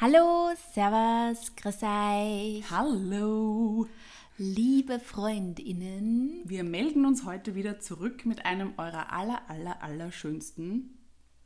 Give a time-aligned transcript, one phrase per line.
[0.00, 2.68] Hallo, Servus, grüß euch.
[2.68, 3.86] Hallo!
[4.36, 6.42] Liebe Freundinnen.
[6.44, 10.98] Wir melden uns heute wieder zurück mit einem eurer aller, aller, aller schönsten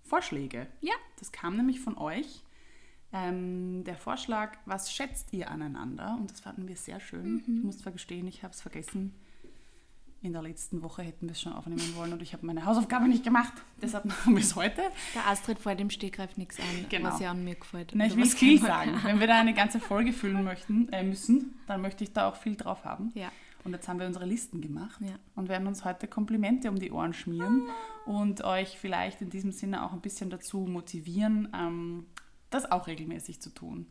[0.02, 0.66] Vorschläge.
[0.80, 0.94] Ja.
[1.18, 2.42] Das kam nämlich von euch.
[3.12, 6.16] Ähm, der Vorschlag, was schätzt ihr aneinander?
[6.18, 7.40] Und das fanden wir sehr schön.
[7.40, 9.14] Ich muss zwar gestehen, ich habe es vergessen.
[10.20, 13.06] In der letzten Woche hätten wir es schon aufnehmen wollen und ich habe meine Hausaufgabe
[13.06, 13.52] nicht gemacht.
[13.80, 14.82] Deshalb machen wir es heute.
[15.14, 17.10] Der Astrid fällt im Stegreif nichts ein, Genau.
[17.10, 17.92] was ja an mir gefällt.
[17.94, 18.98] Na, ich will was viel sagen.
[19.04, 22.34] Wenn wir da eine ganze Folge füllen möchten, äh, müssen, dann möchte ich da auch
[22.36, 23.12] viel drauf haben.
[23.14, 23.30] Ja.
[23.62, 25.14] Und jetzt haben wir unsere Listen gemacht Ja.
[25.36, 27.68] und werden uns heute Komplimente um die Ohren schmieren
[28.06, 32.06] und euch vielleicht in diesem Sinne auch ein bisschen dazu motivieren, ähm,
[32.50, 33.86] das auch regelmäßig zu tun.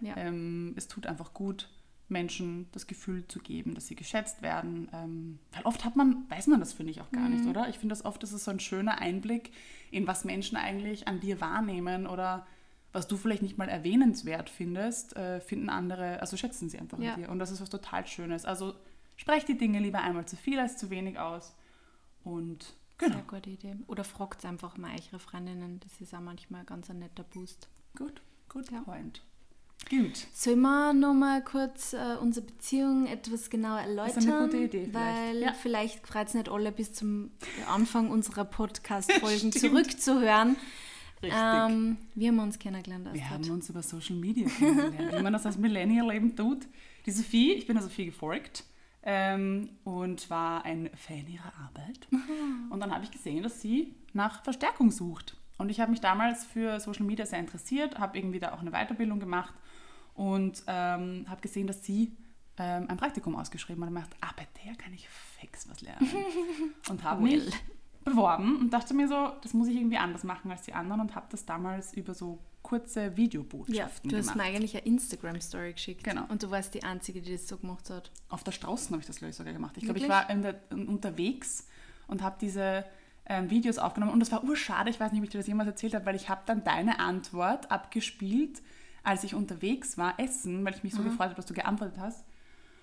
[0.00, 0.16] Ja.
[0.16, 1.68] Ähm, es tut einfach gut,
[2.12, 4.88] Menschen das Gefühl zu geben, dass sie geschätzt werden.
[4.92, 7.34] Ähm, weil oft hat man, weiß man das, finde ich, auch gar Mhm.
[7.34, 7.68] nicht, oder?
[7.68, 9.50] Ich finde das oft, das ist so ein schöner Einblick
[9.90, 12.46] in was Menschen eigentlich an dir wahrnehmen oder
[12.92, 17.14] was du vielleicht nicht mal erwähnenswert findest, äh, finden andere, also schätzen sie einfach Ja.
[17.14, 17.30] an dir.
[17.30, 18.44] Und das ist was total Schönes.
[18.44, 18.74] Also
[19.16, 21.54] sprecht die Dinge lieber einmal zu viel als zu wenig aus.
[22.24, 23.76] Und genau, Sehr gute Idee.
[23.86, 25.80] Oder fragt einfach mal eure Freundinnen.
[25.80, 27.68] Das ist auch manchmal ganz ein netter Boost.
[27.96, 28.80] gut, gut Ja.
[28.82, 29.22] point.
[29.90, 30.26] Gut.
[30.32, 34.18] Sollen wir noch mal kurz äh, unsere Beziehung etwas genauer erläutern?
[34.18, 34.94] ist eine gute Idee vielleicht.
[34.94, 35.52] Weil Ja.
[35.52, 37.30] vielleicht freut es nicht alle bis zum
[37.68, 40.56] Anfang unserer Podcast-Folgen zurückzuhören.
[41.22, 41.38] Richtig.
[41.40, 43.30] Ähm, wir haben uns kennengelernt, Wir Astrid.
[43.30, 46.66] haben uns über Social Media kennengelernt, wie man das als Millennial eben tut.
[47.06, 48.64] Die Sophie, ich bin der Sophie gefolgt
[49.04, 52.08] ähm, und war ein Fan ihrer Arbeit.
[52.70, 55.36] Und dann habe ich gesehen, dass sie nach Verstärkung sucht.
[55.58, 58.70] Und ich habe mich damals für Social Media sehr interessiert, habe irgendwie da auch eine
[58.72, 59.52] Weiterbildung gemacht
[60.14, 62.12] und ähm, habe gesehen, dass sie
[62.58, 66.08] ähm, ein Praktikum ausgeschrieben hat und gedacht, ah, bei der kann ich fix was lernen.
[66.88, 67.52] Und habe mich
[68.04, 71.14] beworben und dachte mir so, das muss ich irgendwie anders machen als die anderen und
[71.14, 74.36] habe das damals über so kurze Videobotschaften Ja, du hast gemacht.
[74.36, 76.04] mir eigentlich eine Instagram-Story geschickt.
[76.04, 76.24] Genau.
[76.28, 78.10] Und du warst die Einzige, die das so gemacht hat.
[78.28, 79.76] Auf der Straußen habe ich das, glaube ich, sogar gemacht.
[79.76, 81.68] Ich glaube, ich war der, unterwegs
[82.06, 82.84] und habe diese
[83.26, 84.12] ähm, Videos aufgenommen.
[84.12, 86.16] Und das war urschade, ich weiß nicht, ob ich dir das jemals erzählt habe, weil
[86.16, 88.62] ich habe dann deine Antwort abgespielt,
[89.04, 92.24] als ich unterwegs war, essen, weil ich mich so gefreut habe, dass du geantwortet hast.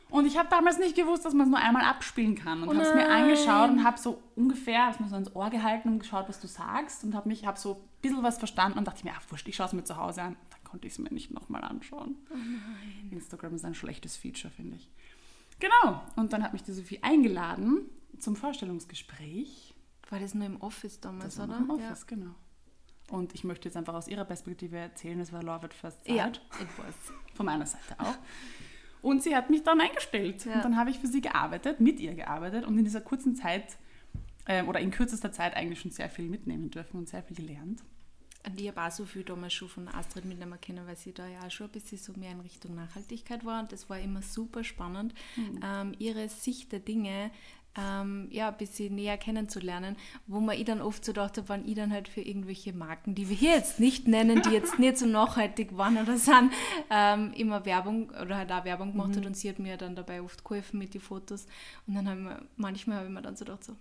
[0.10, 2.64] Und ich habe damals nicht gewusst, dass man es nur einmal abspielen kann.
[2.64, 5.36] Und Oh habe es mir angeschaut und habe so ungefähr, habe es mir so ins
[5.36, 7.04] Ohr gehalten und geschaut, was du sagst.
[7.04, 9.56] Und habe mich, habe so ein bisschen was verstanden und dachte mir, ach wurscht, ich
[9.56, 10.36] schaue es mir zu Hause an.
[10.50, 12.16] Dann konnte ich es mir nicht nochmal anschauen.
[13.12, 14.90] Instagram ist ein schlechtes Feature, finde ich.
[15.60, 16.02] Genau.
[16.16, 17.82] Und dann hat mich die Sophie eingeladen
[18.18, 19.76] zum Vorstellungsgespräch.
[20.10, 21.58] War das nur im Office damals, Das war oder?
[21.58, 22.32] im Office, genau.
[23.10, 26.16] Und ich möchte jetzt einfach aus ihrer Perspektive erzählen, es war Love at First Ja,
[26.16, 26.42] ja Sight.
[26.60, 26.96] ich weiß.
[27.36, 28.16] Von meiner Seite auch.
[29.02, 30.46] Und sie hat mich dann eingestellt.
[30.46, 30.56] Ja.
[30.56, 33.78] Und dann habe ich für sie gearbeitet, mit ihr gearbeitet und in dieser kurzen Zeit
[34.46, 37.84] ähm, oder in kürzester Zeit eigentlich schon sehr viel mitnehmen dürfen und sehr viel gelernt.
[38.46, 41.28] Und ich habe auch so viel damals schon von Astrid mitnehmen können, weil sie da
[41.28, 43.62] ja auch schon ein bisschen so mehr in Richtung Nachhaltigkeit war.
[43.62, 45.14] Und das war immer super spannend,
[45.62, 47.32] ähm, ihre Sicht der Dinge
[47.78, 49.96] ähm, ja, ein bisschen näher kennenzulernen,
[50.28, 53.30] wo man ich dann oft so dachte, wenn ich dann halt für irgendwelche Marken, die
[53.30, 56.52] wir hier jetzt nicht nennen, die jetzt nicht so nachhaltig waren oder sind,
[56.90, 60.22] ähm, immer Werbung oder halt auch Werbung gemacht hat und sie hat mir dann dabei
[60.22, 61.46] oft geholfen mit den Fotos.
[61.88, 63.76] Und dann haben wir, manchmal habe ich mir dann so gedacht, so,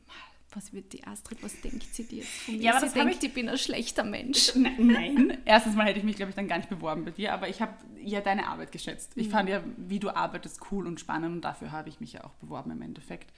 [0.52, 2.62] was wird die Astrid, was denkt sie dir jetzt von mir?
[2.62, 4.54] Ja, aber sie denkt, ich bin ein schlechter Mensch.
[4.54, 5.38] Nein, nein.
[5.44, 7.60] Erstens mal hätte ich mich, glaube ich, dann gar nicht beworben bei dir, aber ich
[7.60, 9.12] habe ja deine Arbeit geschätzt.
[9.16, 12.24] Ich fand ja, wie du arbeitest, cool und spannend und dafür habe ich mich ja
[12.24, 13.30] auch beworben im Endeffekt.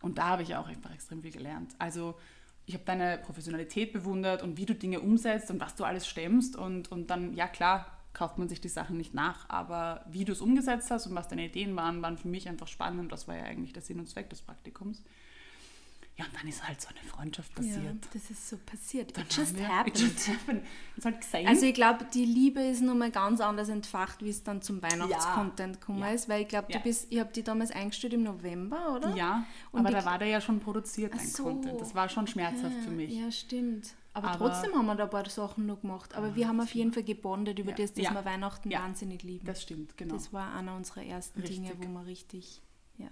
[0.00, 1.74] Und da habe ich auch einfach extrem viel gelernt.
[1.78, 2.14] Also
[2.66, 6.54] ich habe deine Professionalität bewundert und wie du Dinge umsetzt und was du alles stemmst
[6.54, 10.32] und, und dann, ja klar, kauft man sich die Sachen nicht nach, aber wie du
[10.32, 13.36] es umgesetzt hast und was deine Ideen waren, waren für mich einfach spannend das war
[13.36, 15.02] ja eigentlich der Sinn und Zweck des Praktikums.
[16.18, 18.08] Ja, und dann ist halt so eine Freundschaft Ja, passiert.
[18.12, 19.16] das ist so passiert.
[19.16, 19.96] It just wir- happened.
[20.00, 20.64] It just happened.
[21.20, 21.46] Gesehen.
[21.46, 25.80] Also ich glaube, die Liebe ist nochmal ganz anders entfacht, wie es dann zum Weihnachtscontent
[25.80, 26.10] gekommen Ja.
[26.10, 26.78] ist, weil ich glaube, Ja.
[26.78, 29.14] du bist, ich habe die damals eingestellt im November, oder?
[29.14, 31.44] Ja, Und aber da war der ja schon produziert, dein so.
[31.44, 31.80] Content.
[31.80, 33.12] Das war schon schmerzhaft für mich.
[33.12, 33.94] Ja, stimmt.
[34.12, 36.14] Aber, Aber- trotzdem haben wir da ein paar Sachen noch gemacht.
[36.16, 37.76] Aber wir haben auf jeden Fall gebondet über Ja.
[37.76, 38.12] das, dass Ja.
[38.14, 38.80] wir Weihnachten Ja.
[38.82, 39.46] wahnsinnig lieben.
[39.46, 40.14] Das stimmt, genau.
[40.14, 41.88] Das war einer unserer ersten Dinge, Richtig.
[41.88, 42.60] wo wir richtig,
[42.96, 43.06] ja.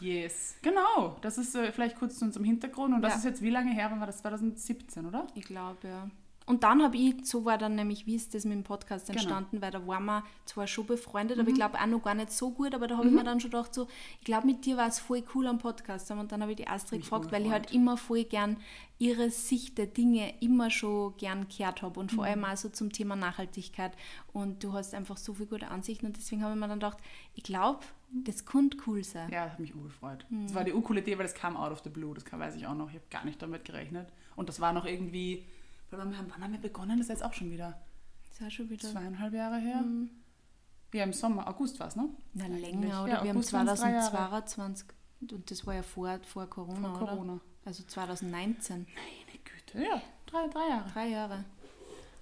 [0.00, 0.56] Yes.
[0.62, 2.94] Genau, das ist äh, vielleicht kurz zu unserem Hintergrund.
[2.94, 3.18] Und das Ja.
[3.18, 3.88] ist jetzt wie lange her?
[3.90, 4.18] Wann war das?
[4.18, 5.26] 2017, oder?
[5.34, 6.08] Ich glaube, ja.
[6.50, 9.18] Und dann habe ich, so war dann nämlich, wie ist das mit dem Podcast Genau.
[9.20, 11.42] entstanden, weil da waren wir zwar schon befreundet, Mhm.
[11.42, 13.40] aber ich glaube auch noch gar nicht so gut, aber da habe ich mir dann
[13.40, 13.86] schon gedacht, so,
[14.18, 16.10] ich glaube, mit dir war es voll cool am Podcast.
[16.10, 18.56] Und dann habe ich die Astrid Mich gefragt, weil ich halt immer voll gern
[18.98, 22.30] ihre Sicht der Dinge immer schon gern gehört habe und vor Mhm.
[22.30, 23.92] allem auch so zum Thema Nachhaltigkeit.
[24.32, 26.98] Und du hast einfach so viele gute Ansichten und deswegen habe ich mir dann gedacht,
[27.34, 27.80] ich glaube,
[28.12, 29.30] das könnte cool sein.
[29.30, 30.26] Ja, das hat mich urgefreut.
[30.30, 30.42] Mhm.
[30.48, 32.12] Das war die urcoole Idee, weil das kam out of the blue.
[32.12, 32.88] Das weiß ich auch noch.
[32.88, 34.08] Ich habe gar nicht damit gerechnet.
[34.34, 35.44] Und das war noch irgendwie,
[35.98, 36.98] wann haben wann haben wir begonnen?
[36.98, 37.78] Das ist jetzt auch schon wieder
[38.30, 38.88] Ist auch schon wieder.
[38.88, 39.82] zweieinhalb Jahre her.
[40.92, 42.08] Ja, im Sommer, August war es, ne?
[42.34, 42.62] Na, Eigentlich.
[42.62, 43.12] länger, oder?
[43.12, 44.10] Ja, wir haben August waren's drei Jahre.
[44.44, 44.86] 2022
[45.30, 47.10] und das war ja vor, vor Corona, Vor oder?
[47.12, 47.40] Corona.
[47.64, 48.86] Also 2019.
[48.94, 50.90] Meine Güte, ja, drei, drei Jahre.
[50.92, 51.44] Drei Jahre.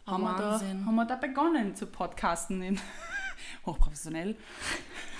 [0.07, 0.87] Oh, Haben wir, da, Wahnsinn.
[0.87, 2.81] haben wir da begonnen zu podcasten in
[3.67, 4.37] hochprofessionell.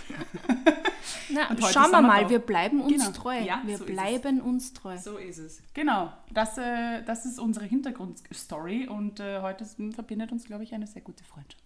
[1.31, 3.11] Na, schauen wir mal, wir bleiben uns Genau.
[3.17, 3.39] treu.
[3.41, 4.97] Ja, wir so bleiben uns treu.
[4.97, 5.63] So ist es.
[5.75, 10.87] Genau, das, äh, das ist unsere Hintergrundstory und äh, heute verbindet uns, glaube ich, eine
[10.87, 11.63] sehr gute Freundschaft.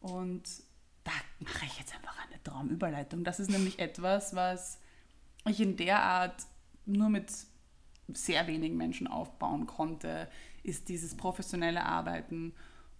[0.00, 0.42] Und
[1.04, 3.24] da mache ich jetzt einfach eine Traumüberleitung.
[3.24, 4.78] Das ist nämlich etwas, was
[5.46, 6.42] ich in der Art
[6.86, 7.32] nur mit
[8.12, 10.28] sehr wenigen Menschen aufbauen konnte,
[10.62, 12.54] ist dieses professionelle Arbeiten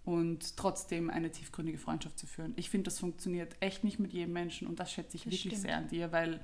[0.05, 2.53] und trotzdem eine tiefgründige Freundschaft zu führen.
[2.57, 5.53] Ich finde, das funktioniert echt nicht mit jedem Menschen und das schätze ich Das wirklich
[5.53, 5.61] stimmt.
[5.61, 6.41] sehr an dir, weil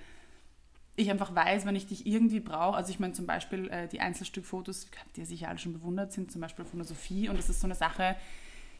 [0.95, 4.01] ich einfach weiß, wenn ich dich irgendwie brauche, also ich meine zum Beispiel äh, die
[4.01, 7.49] Einzelstückfotos, die ihr sicher alle schon bewundert sind, zum Beispiel von der Sophie und das
[7.49, 8.15] ist so eine Sache,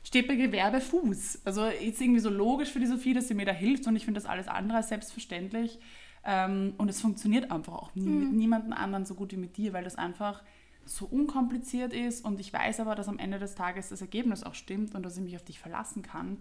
[0.04, 1.42] steht bei Gewerbe Fuß.
[1.46, 4.06] Also ist irgendwie so logisch für die Sophie, dass sie mir da hilft und ich
[4.06, 5.80] finde das alles andere als selbstverständlich
[6.26, 9.72] ähm, und es funktioniert einfach auch nie, mit niemandem anderen so gut wie mit dir,
[9.74, 10.44] weil das einfach
[10.90, 14.56] so unkompliziert ist und ich weiß aber, dass am Ende des Tages das Ergebnis auch
[14.56, 16.38] stimmt und dass ich mich auf dich verlassen kann.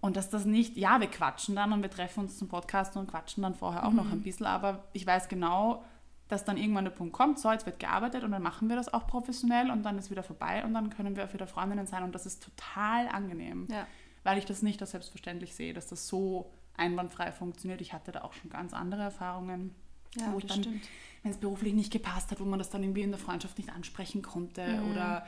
[0.00, 3.06] Und dass das nicht, ja, wir quatschen dann und wir treffen uns zum Podcast und
[3.08, 5.84] quatschen dann vorher auch noch ein bisschen, aber ich weiß genau,
[6.26, 8.92] dass dann irgendwann der Punkt kommt, so, jetzt wird gearbeitet und dann machen wir das
[8.92, 12.02] auch professionell und dann ist wieder vorbei und dann können wir auch wieder Freundinnen sein
[12.02, 13.86] und das ist total angenehm, Ja.
[14.24, 17.80] weil ich das nicht als selbstverständlich sehe, dass das so einwandfrei funktioniert.
[17.80, 19.72] Ich hatte da auch schon ganz andere Erfahrungen,
[20.16, 20.88] Ja, wo das dann, stimmt.
[21.22, 23.70] wenn es beruflich nicht gepasst hat, wo man das dann irgendwie in der Freundschaft nicht
[23.70, 24.90] ansprechen konnte Mhm.
[24.90, 25.26] oder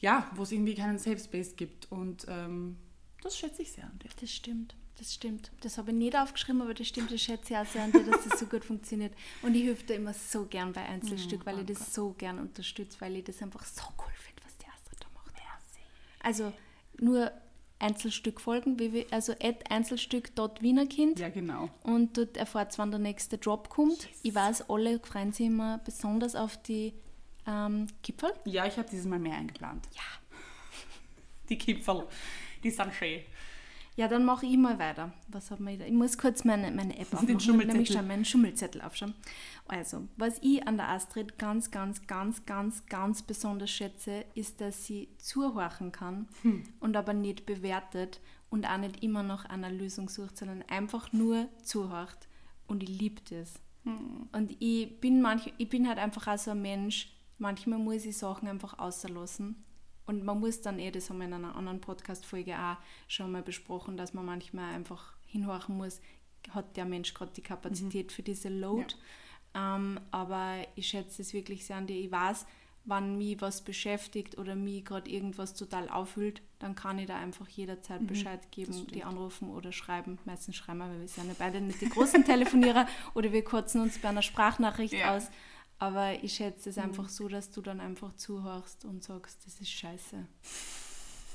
[0.00, 2.76] ja, wo es irgendwie keinen Safe Space gibt und ähm,
[3.22, 4.08] das schätze ich sehr an dir.
[4.20, 4.76] Das stimmt.
[4.96, 5.50] Das stimmt.
[5.60, 7.10] Das habe ich nicht aufgeschrieben, aber das stimmt.
[7.12, 9.12] Das schätze ich auch sehr an dir, dass das so gut funktioniert.
[9.42, 13.00] Und ich helfe dir immer so gern bei Einzelstück, weil ich das so gern unterstütze,
[13.00, 15.34] weil ich das einfach so cool finde, was die Astrid da macht.
[16.20, 16.52] Also
[17.00, 17.30] nur
[17.78, 21.18] Einzelstück folgen, wie wir, also at Einzelstück.wienerkind.
[21.18, 21.70] Ja, genau.
[21.82, 24.08] Und dort erfahrt wann der nächste Drop kommt.
[24.22, 26.94] Ich weiß, alle freuen sich immer besonders auf die
[27.46, 28.32] ähm, Gipfel.
[28.44, 29.88] Ja, ich habe dieses Mal mehr eingeplant.
[29.94, 30.02] Ja.
[31.48, 32.06] Die Kipferl,
[32.62, 33.22] die sind schön.
[33.98, 35.12] Ja, dann mache ich mal weiter.
[35.26, 35.84] Was hat man da?
[35.84, 37.40] Ich muss kurz meine, meine App aufmachen.
[37.40, 37.66] Schummelzettel.
[37.66, 39.12] Nämlich schon meinen Schummelzettel aufschauen.
[39.66, 44.86] Also, was ich an der Astrid ganz, ganz, ganz, ganz, ganz besonders schätze, ist, dass
[44.86, 46.28] sie zuhorchen kann
[46.78, 51.48] und aber nicht bewertet und auch nicht immer nach einer Lösung sucht, sondern einfach nur
[51.64, 52.28] zuhört.
[52.68, 53.54] Und ich liebe das.
[54.30, 58.16] Und ich bin, manch, ich bin halt einfach auch so ein Mensch, manchmal muss ich
[58.16, 59.64] Sachen einfach außerlassen.
[60.08, 62.76] Und man muss dann eh, das haben wir in einer anderen Podcast-Folge auch
[63.08, 66.00] schon mal besprochen, dass man manchmal einfach hinhorchen muss,
[66.50, 68.94] hat der Mensch gerade die Kapazität für diese Load.
[69.54, 71.96] Ähm, aber ich schätze es wirklich sehr an dir.
[71.96, 72.46] Ich weiß,
[72.86, 77.46] wann mich was beschäftigt oder mich gerade irgendwas total aufhüllt, dann kann ich da einfach
[77.48, 80.18] jederzeit Bescheid geben, die anrufen oder schreiben.
[80.24, 83.82] Meistens schreiben wir, weil wir sind ja beide nicht die großen Telefonierer oder wir kurzen
[83.82, 85.16] uns bei einer Sprachnachricht Ja.
[85.16, 85.28] aus.
[85.78, 89.70] Aber ich schätze es einfach so, dass du dann einfach zuhörst und sagst, das ist
[89.70, 90.26] scheiße.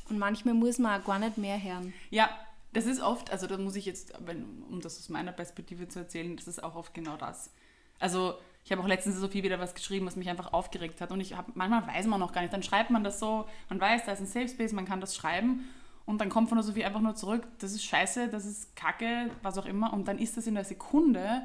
[0.09, 1.93] Und manchmal muss man auch gar nicht mehr hören.
[2.09, 2.29] Ja,
[2.73, 6.35] das ist oft, also da muss ich jetzt, um das aus meiner Perspektive zu erzählen,
[6.35, 7.51] das ist auch oft genau das.
[7.99, 8.35] Also
[8.65, 11.11] ich habe auch letztens so viel wieder was geschrieben, was mich einfach aufgeregt hat.
[11.11, 13.79] Und ich habe, manchmal weiß man noch gar nicht, dann schreibt man das so, man
[13.79, 15.69] weiß, da ist ein Safe Space, man kann das schreiben.
[16.05, 19.29] Und dann kommt von der Sophie einfach nur zurück, das ist scheiße, das ist kacke,
[19.41, 19.93] was auch immer.
[19.93, 21.43] Und dann ist das in der Sekunde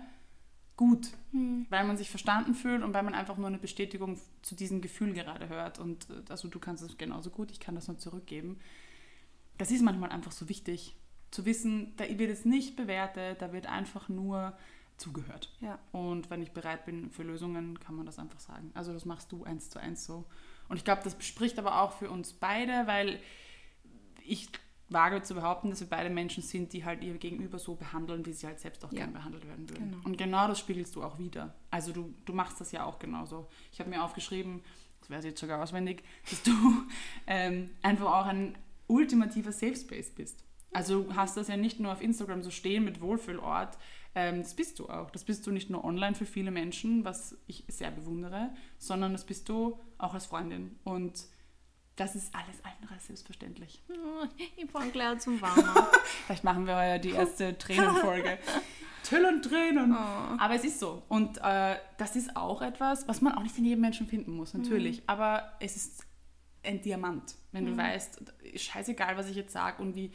[0.79, 4.81] gut, weil man sich verstanden fühlt und weil man einfach nur eine Bestätigung zu diesem
[4.81, 5.79] Gefühl gerade hört.
[5.79, 8.59] Und äh, also du kannst es genauso gut, ich kann das nur zurückgeben.
[9.59, 10.97] Das ist manchmal einfach so wichtig,
[11.33, 14.57] zu wissen, da wird es nicht bewertet, da wird einfach nur
[14.97, 15.53] zugehört.
[15.61, 15.79] Ja.
[15.91, 18.71] Und wenn ich bereit bin für Lösungen, kann man das einfach sagen.
[18.75, 20.27] Also das machst du eins zu eins so.
[20.69, 23.21] Und ich glaube, das spricht aber auch für uns beide, weil
[24.25, 24.49] ich
[24.91, 28.33] wage zu behaupten, dass wir beide Menschen sind, die halt ihr Gegenüber so behandeln, wie
[28.33, 29.01] sie halt selbst auch Ja.
[29.01, 29.91] gern behandelt werden würden.
[29.91, 30.05] Genau.
[30.05, 31.55] Und genau das spiegelst du auch wieder.
[31.71, 33.49] Also du, du machst das ja auch genauso.
[33.73, 34.63] Ich habe mir aufgeschrieben,
[35.01, 36.53] das wäre jetzt sogar auswendig, dass du
[37.27, 40.43] ähm, einfach auch ein ultimativer Safe Space bist.
[40.73, 43.79] Also du hast das ja nicht nur auf Instagram so stehen mit Wohlfühlort,
[44.15, 45.11] ähm, das bist du auch.
[45.11, 49.25] Das bist du nicht nur online für viele Menschen, was ich sehr bewundere, sondern das
[49.25, 50.79] bist du auch als Freundin.
[50.85, 51.27] Und
[51.99, 53.83] das ist alles andere als selbstverständlich.
[54.57, 55.65] Ich fange gleich zum Warmen.
[56.27, 58.39] Vielleicht machen wir ja die erste Tränenfolge.
[59.03, 59.93] Till und Tränen.
[59.93, 60.37] Oh.
[60.39, 61.03] Aber es ist so.
[61.09, 64.55] Und äh, das ist auch etwas, was man auch nicht in jedem Menschen finden muss,
[64.55, 65.03] natürlich.
[65.07, 66.05] Aber es ist
[66.63, 68.21] ein Diamant, wenn du weißt,
[68.57, 70.13] scheißegal, was ich jetzt sage und wie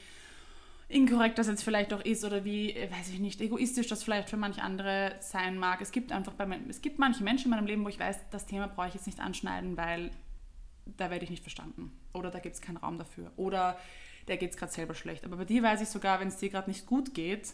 [0.89, 4.29] inkorrekt das jetzt vielleicht auch ist oder wie, äh, weiß ich nicht, egoistisch das vielleicht
[4.29, 5.81] für manche andere sein mag.
[5.81, 8.45] Es gibt einfach bei, es gibt manche Menschen in meinem Leben, wo ich weiß, das
[8.45, 10.11] Thema brauche ich jetzt nicht anschneiden, weil
[10.85, 11.91] da werde ich nicht verstanden.
[12.13, 13.31] Oder da gibt es keinen Raum dafür.
[13.35, 13.77] Oder
[14.27, 15.25] der geht es gerade selber schlecht.
[15.25, 17.53] Aber bei dir weiß ich sogar, wenn es dir gerade nicht gut geht,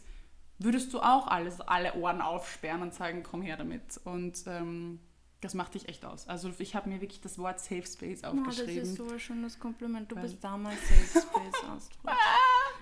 [0.60, 4.00] würdest du auch alles, alle Ohren aufsperren und sagen, komm her damit.
[4.04, 5.00] Und ähm,
[5.42, 6.28] das macht dich echt aus.
[6.28, 8.76] Also ich habe mir wirklich das Wort Safe Space aufgeschrieben.
[8.76, 10.12] Oh, das ist so ein schönes Kompliment.
[10.12, 12.16] Du bist damals Safe Space Astrid.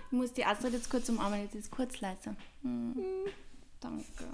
[0.06, 2.34] ich muss die Astrid jetzt kurz umarmen, jetzt ist kurz leiser.
[2.62, 2.96] Hm.
[3.80, 4.24] Danke.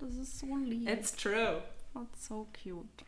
[0.00, 0.88] Das ist so lieb.
[0.88, 1.62] It's true.
[1.92, 3.04] That's so cute.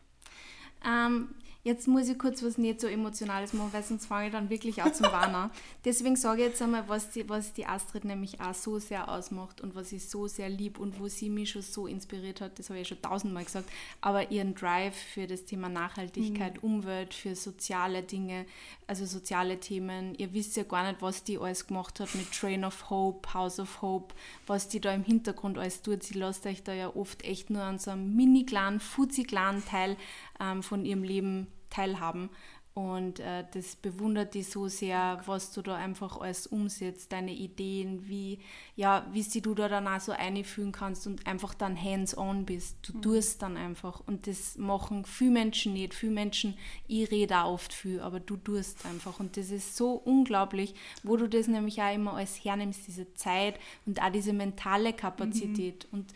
[0.85, 1.33] Ähm,
[1.67, 4.81] Jetzt muss ich kurz was nicht so Emotionales machen, weil sonst fange ich dann wirklich
[4.81, 5.51] auch zum Warner.
[5.83, 9.59] Deswegen sage ich jetzt einmal, was die, was die Astrid nämlich auch so sehr ausmacht
[9.59, 12.69] und was ich so sehr lieb und wo sie mich schon so inspiriert hat, das
[12.69, 13.69] habe ich ja schon tausendmal gesagt,
[13.99, 16.75] aber ihren Drive für das Thema Nachhaltigkeit, mhm.
[16.75, 18.45] Umwelt, für soziale Dinge,
[18.87, 20.15] also soziale Themen.
[20.15, 23.59] Ihr wisst ja gar nicht, was die alles gemacht hat mit Train of Hope, House
[23.59, 26.01] of Hope, was die da im Hintergrund alles tut.
[26.01, 29.65] Sie lässt euch da ja oft echt nur an so einem mini kleinen, fuzzi kleinen
[29.65, 29.97] Teil
[30.39, 32.29] ähm, von ihrem Leben teilhaben.
[32.77, 38.07] Und äh, das bewundert die so sehr, was du da einfach alles umsetzt, deine Ideen,
[38.07, 38.37] wie,
[38.75, 42.77] ja, wie sie du da dann auch so einfühlen kannst und einfach dann hands-on bist.
[42.83, 43.01] Du mhm.
[43.01, 44.03] tust dann einfach.
[44.05, 45.95] Und das machen viele Menschen nicht.
[45.95, 46.55] Viele Menschen,
[46.87, 49.19] ich rede auch oft viel, aber du tust einfach.
[49.19, 53.59] Und das ist so unglaublich, wo du das nämlich auch immer alles hernimmst, diese Zeit
[53.87, 55.87] und auch diese mentale Kapazität.
[55.91, 55.97] Mhm.
[55.97, 56.13] Und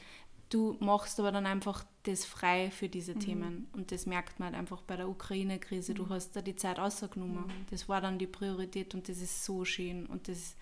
[0.51, 3.19] du machst aber dann einfach das frei für diese mhm.
[3.19, 3.67] Themen.
[3.73, 5.93] Und das merkt man halt einfach bei der Ukraine-Krise.
[5.93, 6.09] Du mhm.
[6.09, 7.45] hast da die Zeit ausgenommen.
[7.45, 7.65] Mhm.
[7.69, 10.55] Das war dann die Priorität und das ist so schön und das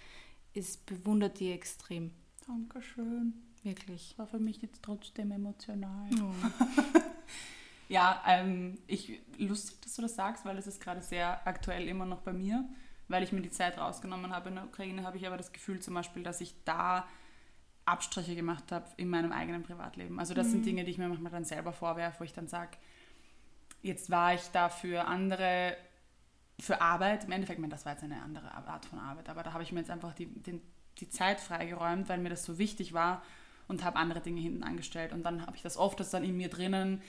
[0.54, 2.12] ist, bewundert die extrem.
[2.46, 3.34] Dankeschön.
[3.64, 4.18] Wirklich.
[4.18, 6.10] War für mich jetzt trotzdem emotional.
[6.22, 6.34] Oh.
[7.90, 12.06] ja, ähm, ich, lustig, dass du das sagst, weil es ist gerade sehr aktuell immer
[12.06, 12.68] noch bei mir,
[13.08, 15.80] weil ich mir die Zeit rausgenommen habe in der Ukraine, habe ich aber das Gefühl
[15.80, 17.08] zum Beispiel, dass ich da
[17.90, 20.20] Abstriche gemacht habe in meinem eigenen Privatleben.
[20.20, 20.52] Also das mhm.
[20.52, 22.78] sind Dinge, die ich mir manchmal dann selber vorwerfe, wo ich dann sage,
[23.82, 25.76] jetzt war ich da für andere,
[26.60, 29.44] für Arbeit, im Endeffekt, ich meine, das war jetzt eine andere Art von Arbeit, aber
[29.44, 30.62] da habe ich mir jetzt einfach die, den,
[31.00, 33.24] die Zeit freigeräumt, weil mir das so wichtig war
[33.68, 35.14] und habe andere Dinge hinten angestellt.
[35.14, 37.02] Und dann habe ich das oft, dass dann in mir drinnen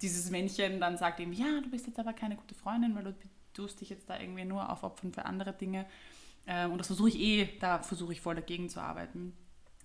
[0.00, 3.14] dieses Männchen dann sagt ihm, ja, du bist jetzt aber keine gute Freundin, weil du
[3.54, 5.86] tust dich jetzt da irgendwie nur aufopfern für andere Dinge.
[6.46, 9.32] Ähm, und das versuche ich eh, da versuche ich voll dagegen zu arbeiten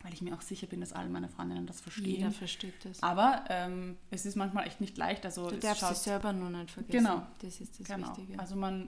[0.08, 2.06] weil ich mir auch sicher bin, dass alle meine Freundinnen das verstehen.
[2.06, 3.04] Jeder versteht das.
[3.04, 5.26] Aber ähm, es ist manchmal echt nicht leicht.
[5.26, 7.06] Also du darfst dich selber nur nicht vergessen.
[7.06, 7.28] Genau.
[7.42, 8.16] Das ist das genau.
[8.16, 8.40] Wichtige.
[8.40, 8.88] Also man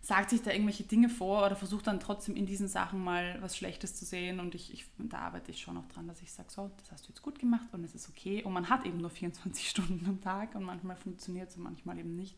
[0.00, 3.56] sagt sich da irgendwelche Dinge vor oder versucht dann trotzdem in diesen Sachen mal was
[3.56, 6.50] Schlechtes zu sehen und ich, ich da arbeite ich schon noch dran, dass ich sage,
[6.50, 8.98] so, das hast du jetzt gut gemacht und es ist okay und man hat eben
[8.98, 12.36] nur 24 Stunden am Tag und manchmal funktioniert es und manchmal eben nicht.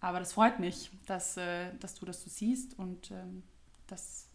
[0.00, 3.42] Aber das freut mich, dass, äh, dass du das so siehst und ähm,
[3.88, 4.28] dass,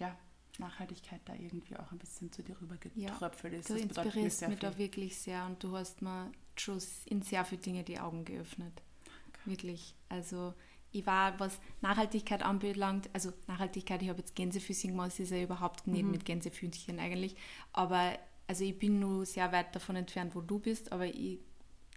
[0.00, 0.16] ja,
[0.58, 3.70] Nachhaltigkeit da irgendwie auch ein bisschen zu dir rüber getröpfelt ja, ist.
[3.70, 7.62] Du das inspirierst mich da wirklich sehr und du hast mir schon in sehr viele
[7.62, 8.82] Dinge die Augen geöffnet.
[9.04, 9.50] Danke.
[9.50, 9.94] Wirklich.
[10.08, 10.54] Also
[10.92, 15.86] ich war, was Nachhaltigkeit anbelangt, also Nachhaltigkeit, ich habe jetzt Gänsefüßchen gemacht, ist ja überhaupt
[15.86, 16.10] nicht mhm.
[16.10, 17.34] mit Gänsefüßchen eigentlich,
[17.72, 21.38] aber also ich bin nur sehr weit davon entfernt, wo du bist, aber ich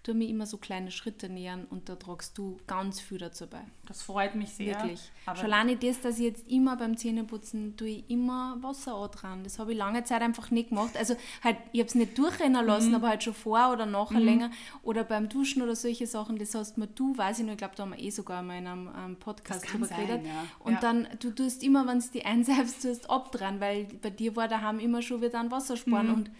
[0.05, 3.61] tue mir immer so kleine Schritte nähern und da tragst du ganz viel dazu bei.
[3.87, 4.75] Das freut mich sehr.
[4.75, 5.11] Wirklich.
[5.25, 9.43] Aber Schon alleine das, dass ich jetzt immer beim Zähneputzen tue ich immer Wasser dran.
[9.43, 10.95] Das habe ich lange Zeit einfach nicht gemacht.
[10.95, 12.95] Also halt, ich habe es nicht durchrennen lassen, mhm.
[12.95, 14.25] aber halt schon vor oder nachher mhm.
[14.25, 14.51] länger.
[14.83, 17.73] Oder beim Duschen oder solche Sachen, das hast mir du, weiß ich noch, ich glaube,
[17.75, 20.23] da haben wir eh sogar mal in einem, einem Podcast drüber geredet.
[20.23, 20.45] Ja.
[20.59, 20.79] Und ja.
[20.81, 24.47] dann, du tust immer, wenn es die einseifst, tust ab dran, weil bei dir war
[24.47, 26.13] daheim immer schon wieder ein Wasser sparen mhm.
[26.13, 26.31] und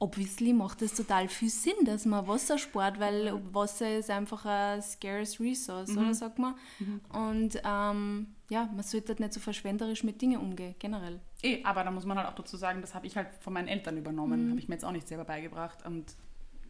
[0.00, 4.82] obviously macht es total viel Sinn, dass man Wasser spart, weil Wasser ist einfach ein
[4.82, 5.98] scarce resource, mhm.
[5.98, 6.54] oder sagt man.
[6.78, 7.00] Mhm.
[7.10, 11.20] Und ähm, ja, man sollte nicht so verschwenderisch mit Dingen umgehen, generell.
[11.42, 13.68] Eh, aber da muss man halt auch dazu sagen, das habe ich halt von meinen
[13.68, 14.50] Eltern übernommen, mhm.
[14.50, 16.16] habe ich mir jetzt auch nicht selber beigebracht und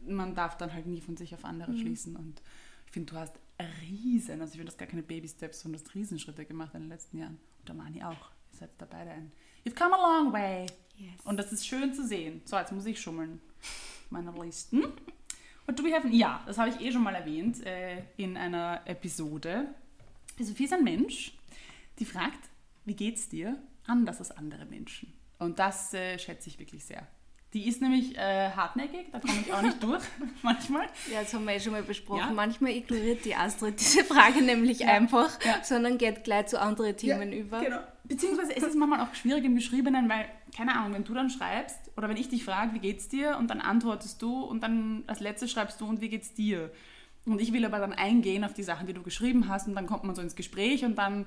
[0.05, 1.77] man darf dann halt nie von sich auf andere mhm.
[1.77, 2.41] schließen und
[2.85, 3.39] ich finde, du hast
[3.89, 6.89] riesen, also ich finde das gar keine Baby-Steps, sondern du hast Riesenschritte gemacht in den
[6.89, 8.31] letzten Jahren und der Mani auch.
[8.51, 9.31] Ihr seid da beide ein
[9.63, 10.65] You've come a long way.
[11.01, 11.25] Yes.
[11.25, 12.41] Und das ist schön zu sehen.
[12.45, 13.41] So, jetzt muss ich schummeln.
[14.09, 14.83] Meine Listen.
[15.65, 16.07] Und do we have...
[16.09, 19.73] Ja, das habe ich eh schon mal erwähnt äh, in einer Episode.
[20.37, 21.33] Die Sophie ist ein Mensch,
[21.99, 22.49] die fragt,
[22.85, 25.13] wie geht's dir anders als andere Menschen?
[25.39, 27.07] Und das äh, schätze ich wirklich sehr.
[27.53, 30.03] Die ist nämlich äh, hartnäckig, da komme ich auch nicht durch,
[30.41, 30.87] manchmal.
[31.11, 32.19] Ja, das haben wir ja schon mal besprochen.
[32.19, 32.31] Ja.
[32.31, 34.87] Manchmal ignoriert die Astrid diese Frage nämlich ja.
[34.87, 35.61] einfach, ja.
[35.63, 37.59] sondern geht gleich zu anderen Themen über.
[37.59, 37.79] Genau.
[38.11, 40.25] Beziehungsweise ist es manchmal auch schwierig im Geschriebenen, weil,
[40.55, 43.49] keine Ahnung, wenn du dann schreibst oder wenn ich dich frage, wie geht's dir und
[43.49, 46.71] dann antwortest du und dann als letztes schreibst du und wie geht's dir?
[47.25, 49.85] Und ich will aber dann eingehen auf die Sachen, die du geschrieben hast und dann
[49.85, 51.25] kommt man so ins Gespräch und dann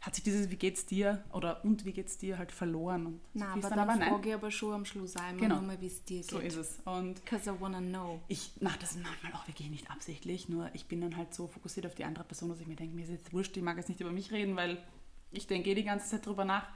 [0.00, 3.06] hat sich dieses Wie geht's dir oder und wie geht's dir halt verloren.
[3.06, 5.80] Und Na, aber dann frage ich aber schon am Schluss einmal Genau.
[5.80, 6.30] wie es dir geht.
[6.30, 6.78] So ist es.
[6.84, 8.20] Und Because I wanna know.
[8.28, 11.86] ich mache das manchmal auch wirklich nicht absichtlich, nur ich bin dann halt so fokussiert
[11.86, 13.88] auf die andere Person, dass ich mir denke, mir ist jetzt wurscht, ich mag jetzt
[13.88, 14.78] nicht über mich reden, weil
[15.36, 16.68] ich denke eh die ganze Zeit drüber nach.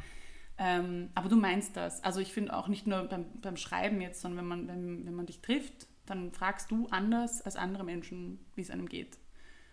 [0.59, 2.05] Ähm, aber du meinst das.
[2.05, 5.14] Also ich finde auch nicht nur beim, beim Schreiben jetzt, sondern wenn man, wenn, wenn
[5.14, 9.19] man dich trifft, dann fragst du anders als andere Menschen, wie es einem geht.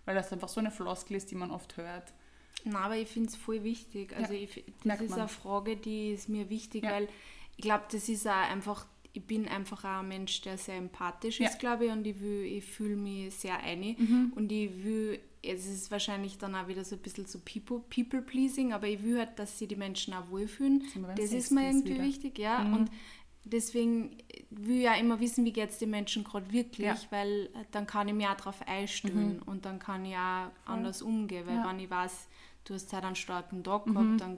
[0.05, 2.13] Weil das einfach so eine Floskel ist, die man oft hört.
[2.63, 4.15] Na, aber ich finde es voll wichtig.
[4.15, 5.19] Also Ja, ich, das ist man.
[5.19, 6.91] eine Frage, die ist mir wichtig, Ja.
[6.91, 7.09] weil
[7.57, 11.39] ich glaube, das ist auch einfach, ich bin einfach auch ein Mensch, der sehr empathisch
[11.41, 11.49] Ja.
[11.49, 13.99] ist, glaube ich, und ich, will- ich fühle mich sehr einig.
[13.99, 14.31] Mhm.
[14.35, 18.73] Und ich will, es ist wahrscheinlich dann auch wieder so ein bisschen so People- People-Pleasing,
[18.73, 20.83] aber ich will halt, dass sie die Menschen auch wohlfühlen.
[21.15, 22.03] Das ist mir irgendwie wieder.
[22.03, 22.59] wichtig, ja.
[22.63, 22.73] Mhm.
[22.75, 22.91] Und
[23.43, 24.17] deswegen
[24.49, 26.97] will ich ja immer wissen, wie geht es den Menschen gerade wirklich, Ja.
[27.11, 31.01] weil äh, dann kann ich mich auch darauf einstellen und dann kann ich auch anders
[31.01, 31.69] umgehen, weil Ja.
[31.69, 32.27] wenn ich weiß,
[32.65, 33.93] du hast halt einen starken Tag Mhm.
[33.93, 34.37] gehabt, dann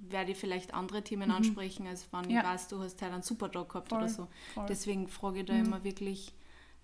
[0.00, 2.40] werde ich vielleicht andere Themen ansprechen, als wenn Ja.
[2.40, 4.28] ich weiß, du hast halt einen super Tag gehabt Voll, oder so.
[4.54, 4.66] voll.
[4.68, 6.32] Deswegen frage ich da immer wirklich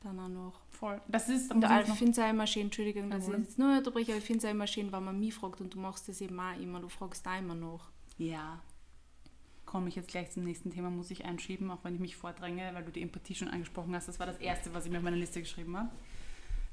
[0.05, 0.61] dann auch noch.
[0.71, 1.01] Voll.
[1.09, 4.13] Das ist Und ich finde es auch immer schön, Entschuldigung, dass ich jetzt nur unterbreche,
[4.13, 6.21] aber ich finde es auch immer schön, wenn man mich fragt und du machst das
[6.21, 7.91] eben auch immer, du fragst da immer noch.
[8.19, 8.61] Ja.
[9.65, 12.71] Komme ich jetzt gleich zum nächsten Thema, muss ich einschieben, auch wenn ich mich vordränge,
[12.75, 14.09] weil du die Empathie schon angesprochen hast.
[14.09, 15.91] Das war das Erste, was ich mir auf meiner Liste geschrieben habe.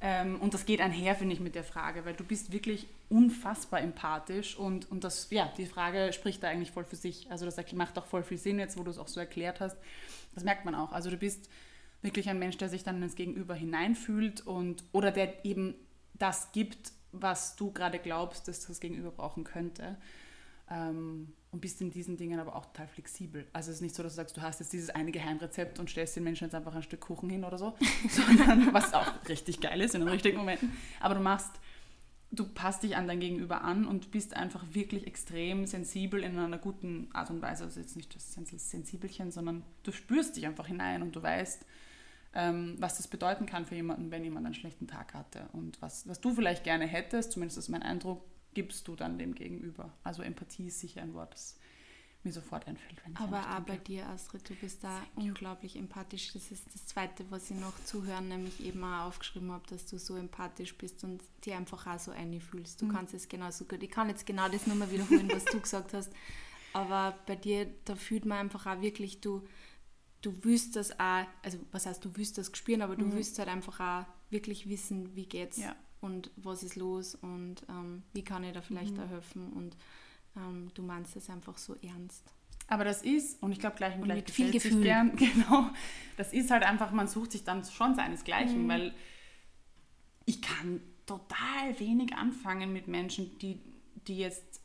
[0.04, 3.82] Ähm, und das geht einher, finde ich, mit der Frage, weil du bist wirklich unfassbar
[3.82, 7.30] empathisch und, und das, ja, die Frage spricht da eigentlich voll für sich.
[7.30, 9.78] Also das macht auch voll viel Sinn jetzt, wo du es auch so erklärt hast.
[10.34, 10.92] Das merkt man auch.
[10.92, 11.50] Also du bist
[12.01, 15.75] wirklich ein Mensch, der sich dann ins Gegenüber hineinfühlt und oder der eben
[16.13, 19.98] das gibt, was du gerade glaubst, dass das Gegenüber brauchen könnte.
[20.70, 23.46] Ähm, und bist in diesen Dingen aber auch total flexibel.
[23.51, 25.89] Also es ist nicht so, dass du sagst, du hast jetzt dieses eine Geheimrezept und
[25.89, 27.75] stellst den Menschen jetzt einfach ein Stück Kuchen hin oder so,
[28.10, 30.72] sondern was auch richtig geil ist in den richtigen Momenten.
[31.01, 31.51] Aber du machst,
[32.31, 36.58] du passt dich an dein Gegenüber an und bist einfach wirklich extrem sensibel in einer
[36.58, 37.65] guten Art und Weise.
[37.65, 41.65] Also jetzt nicht das Sens- Sensibelchen, sondern du spürst dich einfach hinein und du weißt,
[42.34, 45.50] ähm, was das bedeuten kann für jemanden, wenn jemand einen schlechten Tag hatte.
[45.54, 48.24] Und was, was du vielleicht gerne hättest, zumindest ist mein Eindruck,
[48.54, 49.92] gibst du dann dem Gegenüber.
[50.04, 51.58] Also Empathie ist sicher ein Wort, das
[52.24, 53.02] mir sofort einfällt.
[53.04, 56.32] Wenn ich Aber auch bei dir, Astrid, du bist da unglaublich empathisch.
[56.34, 59.98] Das ist das Zweite, was ich noch zuhören, nämlich eben auch aufgeschrieben habe, dass du
[59.98, 62.80] so empathisch bist und dir einfach auch so einfühlst.
[62.82, 62.94] Du Mhm.
[62.94, 63.82] kannst es genauso gut.
[63.82, 66.12] Ich kann jetzt genau das nochmal wiederholen, was du gesagt hast.
[66.74, 69.41] Aber bei dir, da fühlt man einfach auch wirklich, du,
[70.21, 73.49] du willst das auch, also was heißt, du willst das spüren, aber du willst halt
[73.49, 75.63] einfach auch wirklich wissen, wie geht's Mhm.
[75.63, 75.75] Ja.
[76.01, 79.03] und was ist los und ähm, wie kann ich da vielleicht Mhm.
[79.03, 79.75] auch helfen und
[80.38, 82.23] ähm, du meinst es einfach so ernst.
[82.67, 84.81] Aber das ist, und ich glaube gleich und gleich mit viel Gefühl.
[84.84, 85.69] gern, genau,
[86.17, 88.93] das ist halt einfach, man sucht sich dann schon seinesgleichen, weil
[90.25, 93.60] ich kann total wenig anfangen mit Menschen, die,
[94.07, 94.61] die jetzt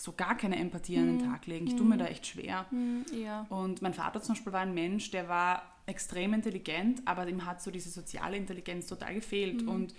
[0.00, 1.66] so gar keine Empathie an den Tag legen.
[1.66, 2.66] Ich tue mir da echt schwer.
[3.12, 3.46] Ja.
[3.48, 7.60] Und mein Vater zum Beispiel war ein Mensch, der war extrem intelligent, aber ihm hat
[7.62, 9.62] so diese soziale Intelligenz total gefehlt.
[9.66, 9.94] Und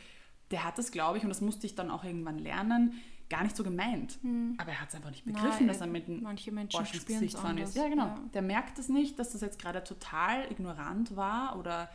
[0.51, 2.93] der hat das, glaube ich, und das musste ich dann auch irgendwann lernen,
[3.29, 4.17] gar nicht so gemeint.
[4.57, 7.37] Aber er hat es einfach nicht begriffen, Nein, dass er mit einem manche Menschen Gesicht
[7.37, 7.75] fahren ist.
[7.75, 8.05] Ja, genau.
[8.05, 8.19] ja.
[8.33, 11.89] Der merkt es nicht, dass das jetzt gerade total ignorant war oder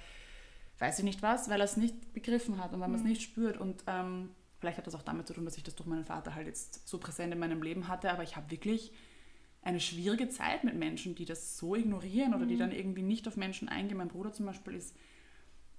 [0.78, 3.06] weiß ich nicht was, weil er es nicht begriffen hat und weil man Mhm.
[3.06, 3.56] es nicht spürt.
[3.58, 4.30] Und ähm,
[4.64, 6.88] vielleicht hat das auch damit zu tun, dass ich das durch meinen Vater halt jetzt
[6.88, 8.92] so präsent in meinem Leben hatte, aber ich habe wirklich
[9.62, 12.48] eine schwierige Zeit mit Menschen, die das so ignorieren oder Mhm.
[12.48, 13.98] die dann irgendwie nicht auf Menschen eingehen.
[13.98, 14.96] Mein Bruder zum Beispiel ist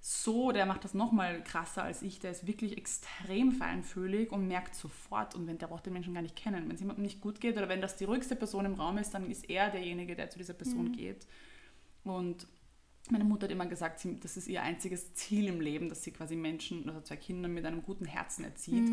[0.00, 4.46] so, der macht das noch mal krasser als ich, der ist wirklich extrem feinfühlig und
[4.46, 6.68] merkt sofort und wenn der braucht den Menschen gar nicht kennen.
[6.68, 9.14] Wenn es jemandem nicht gut geht oder wenn das die ruhigste Person im Raum ist,
[9.14, 11.26] dann ist er derjenige, der zu dieser Person geht.
[12.04, 12.46] Und
[13.10, 16.10] meine Mutter hat immer gesagt, sie- das ist ihr einziges Ziel im Leben, dass sie
[16.12, 18.88] quasi Menschen oder zwei Kinder mit einem guten Herzen erzieht.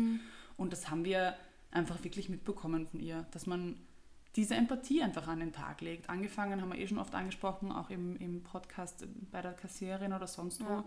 [0.56, 1.34] Und das haben wir
[1.70, 3.76] einfach wirklich mitbekommen von ihr, dass man
[4.36, 6.10] diese Empathie einfach an den Tag legt.
[6.10, 10.26] Angefangen haben wir eh schon oft angesprochen, auch im, im Podcast bei der Kassiererin oder
[10.26, 10.68] sonst wo.
[10.68, 10.84] Ja.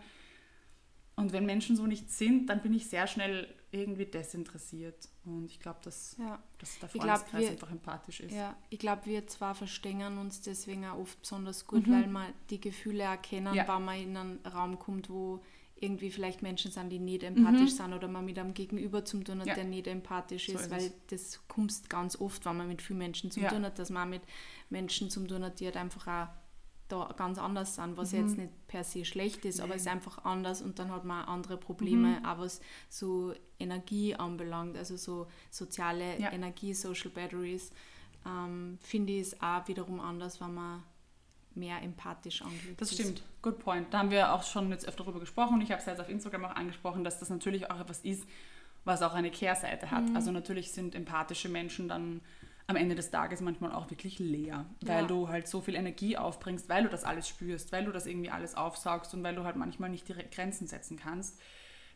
[1.15, 5.09] Und wenn Menschen so nicht sind, dann bin ich sehr schnell irgendwie desinteressiert.
[5.25, 6.41] Und ich glaube, dass, Ja.
[6.59, 8.33] dass der glaub, Freundeskreis einfach empathisch ist.
[8.33, 12.61] Ja, ich glaube, wir zwar verstehen uns deswegen auch oft besonders gut, weil wir die
[12.61, 13.55] Gefühle erkennen, Mhm.
[13.57, 13.67] Ja.
[13.67, 15.43] wenn man in einen Raum kommt, wo
[15.79, 19.39] irgendwie vielleicht Menschen sind, die nicht empathisch sind oder man mit einem Gegenüber zum tun
[19.39, 19.49] hat, Mhm.
[19.49, 19.55] Ja.
[19.55, 22.97] der nicht empathisch So ist, ist weil das kommt ganz oft, wenn man mit vielen
[22.99, 23.49] Menschen zu Ja.
[23.49, 24.23] tun hat, dass man mit
[24.71, 26.33] Menschen zu tun hat, die halt einfach auch
[26.87, 28.19] da ganz anders sind, was Mhm.
[28.19, 31.25] jetzt nicht per se schlecht ist, aber es ist einfach anders und dann hat man
[31.25, 32.25] auch andere Probleme, Mhm.
[32.25, 36.31] auch was so Energie anbelangt, also so soziale Ja.
[36.31, 37.71] Energie, Social Batteries,
[38.25, 40.83] ähm, finde ich es auch wiederum anders, wenn man
[41.55, 42.79] mehr empathisch angeht.
[42.79, 43.91] Das stimmt, good point.
[43.93, 45.59] Da haben wir auch schon jetzt öfter darüber gesprochen.
[45.61, 48.27] Ich habe es jetzt auf Instagram auch angesprochen, dass das natürlich auch etwas ist,
[48.85, 50.03] was auch eine Kehrseite hat.
[50.13, 52.21] Also natürlich sind empathische Menschen dann
[52.69, 55.07] am Ende des Tages manchmal auch wirklich leer, weil Ja.
[55.07, 58.29] du halt so viel Energie aufbringst, weil du das alles spürst, weil du das irgendwie
[58.29, 61.39] alles aufsaugst und weil du halt manchmal nicht direkt Grenzen setzen kannst,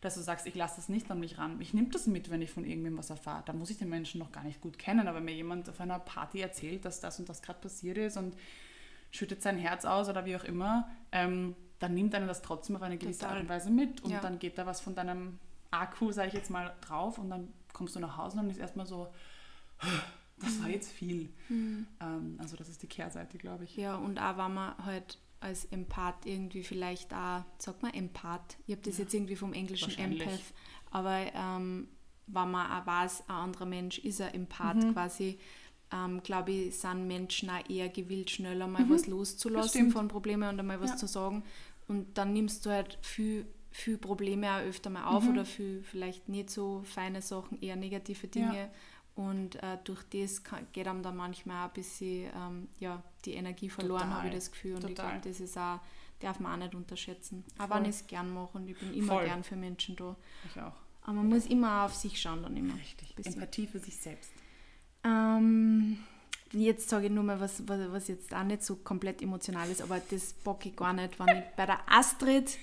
[0.00, 1.60] dass du sagst, ich lasse das nicht an mich ran.
[1.60, 3.42] Ich nehme das mit, wenn ich von irgendwem was erfahre.
[3.44, 5.98] Da muss ich den Menschen noch gar nicht gut kennen, aber mir jemand auf einer
[5.98, 8.34] Party erzählt, dass das und das gerade passiert ist und
[9.10, 12.82] schüttet sein Herz aus oder wie auch immer, ähm, dann nimmt einer das trotzdem auf
[12.82, 13.34] eine gewisse Total.
[13.34, 14.20] Art und Weise mit und Ja.
[14.20, 15.38] dann geht da was von deinem
[15.70, 18.86] Akku, sage ich jetzt mal, drauf und dann kommst du nach Hause und ist erstmal
[18.86, 19.08] so,
[20.42, 21.28] das war jetzt viel.
[21.50, 23.76] Ähm, also das ist die Kehrseite, glaube ich.
[23.76, 28.72] Ja, und auch wenn man halt als Empath irgendwie vielleicht auch, sag mal Empath, ich
[28.74, 29.96] habe das jetzt irgendwie vom englischen.
[29.98, 30.40] Empath,
[30.90, 31.88] aber ähm,
[32.28, 34.92] wenn man auch weiß, ein anderer Mensch ist ein Empath Mhm.
[34.92, 35.38] quasi,
[35.92, 40.60] ähm, glaube ich, sind Menschen auch eher gewillt, schneller mal was loszulassen von Problemen und
[40.60, 40.96] einmal was Ja.
[40.96, 41.42] zu sagen.
[41.88, 45.30] Und dann nimmst du halt viel, viel Probleme auch öfter mal auf Mhm.
[45.30, 48.56] oder viel vielleicht nicht so feine Sachen, eher negative Dinge.
[48.56, 48.70] Ja.
[49.14, 53.34] Und äh, durch das kann, geht einem dann manchmal auch ein bisschen ähm, ja, die
[53.34, 54.76] Energie verloren, habe ich das Gefühl.
[54.76, 55.12] Und ich Total.
[55.12, 55.80] glaube, das ist auch,
[56.20, 57.44] darf man auch nicht unterschätzen.
[57.56, 57.70] Voll.
[57.70, 59.24] wenn ich es gern mache und ich bin immer Voll.
[59.26, 60.16] gern für Menschen da.
[60.48, 60.72] Ich auch.
[61.02, 62.74] Aber man muss immer auf sich schauen dann immer.
[62.74, 63.14] Richtig.
[63.14, 63.34] Bisschen.
[63.34, 64.30] Empathie für sich selbst.
[65.04, 65.98] Ähm,
[66.52, 69.82] jetzt sage ich nur mal was, was, was jetzt auch nicht so komplett emotional ist,
[69.82, 72.56] aber das bock ich gar nicht, wenn ich bei der Astrid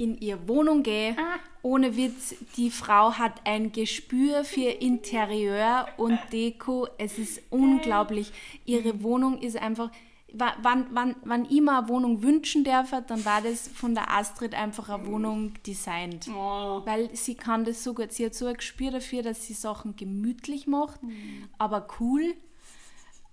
[0.00, 1.14] in ihre Wohnung gehe.
[1.62, 6.88] Ohne Witz, die Frau hat ein Gespür für Interieur und Deko.
[6.98, 8.32] Es ist unglaublich.
[8.64, 9.90] Ihre Wohnung ist einfach.
[10.32, 14.10] wa- Wann, wann, wann ich mir eine Wohnung wünschen darf, dann war das von der
[14.10, 16.28] Astrid einfach eine Wohnung designt.
[16.34, 16.80] Oh.
[16.86, 18.12] Weil sie kann das so gut.
[18.12, 21.00] Sie hat so ein Gespür dafür, dass sie Sachen gemütlich macht,
[21.58, 22.34] aber cool.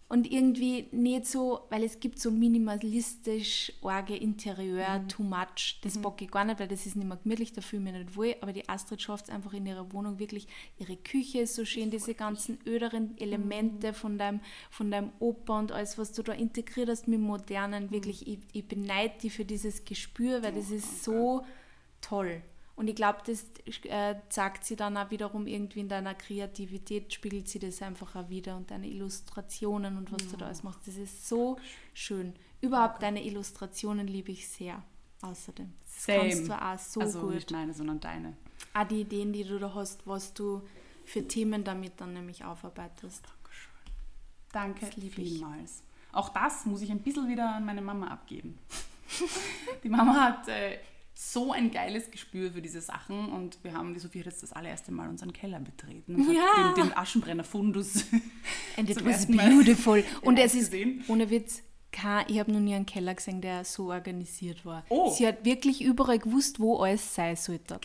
[0.09, 5.81] Und irgendwie nicht so, weil es gibt so minimalistisch arge Interieur, too much.
[5.81, 8.03] Das bock ich gar nicht, weil das ist nicht mehr gemütlich, da fühle ich mich
[8.05, 8.35] nicht wohl.
[8.39, 10.47] Aber die Astrid schafft es einfach in ihrer Wohnung wirklich.
[10.79, 14.39] Ihre Küche ist so schön, diese ganzen öderen Elemente von deinem,
[14.69, 17.91] von deinem Opa und alles, was du da integriert hast mit Modernen.
[17.91, 21.43] Wirklich, ich, ich beneide die für dieses Gespür, weil das ist so
[21.99, 22.41] toll.
[22.77, 23.43] Und ich glaube, das
[23.85, 28.29] äh, zeigt sie dann auch wiederum irgendwie in deiner Kreativität, spiegelt sie das einfach auch
[28.29, 30.87] wieder und deine Illustrationen und was du da alles machst.
[30.87, 31.57] Das ist so
[31.95, 32.35] schön.
[32.61, 34.83] Überhaupt deine Illustrationen liebe ich sehr.
[35.23, 35.73] Außerdem.
[35.83, 36.29] Das Same.
[36.29, 37.33] kannst du auch so also gut.
[37.33, 38.37] nicht meine, sondern deine.
[38.75, 40.61] Auch die Ideen, die du da hast, was du
[41.03, 43.25] für Themen damit dann nämlich aufarbeitest.
[44.51, 45.33] Danke Das lieb ich.
[45.33, 45.81] vielmals.
[46.11, 48.59] Auch das muss ich ein bisschen wieder an meine Mama abgeben.
[49.83, 50.77] die Mama hat äh,
[51.19, 54.53] so ein geiles Gespür für diese Sachen und wir haben, die Sophie hat jetzt das
[54.53, 56.73] allererste Mal unseren Keller betreten und Ja.
[56.75, 58.05] den, den Aschenbrenner-Fundus
[58.77, 60.03] And it was beautiful.
[60.21, 61.03] Und es ist, gesehen.
[61.07, 64.85] ohne Witz, kein, ich habe noch nie einen Keller gesehen, der so organisiert war.
[64.89, 65.09] Oh.
[65.09, 67.79] Sie hat wirklich überall gewusst, wo alles sein sollte.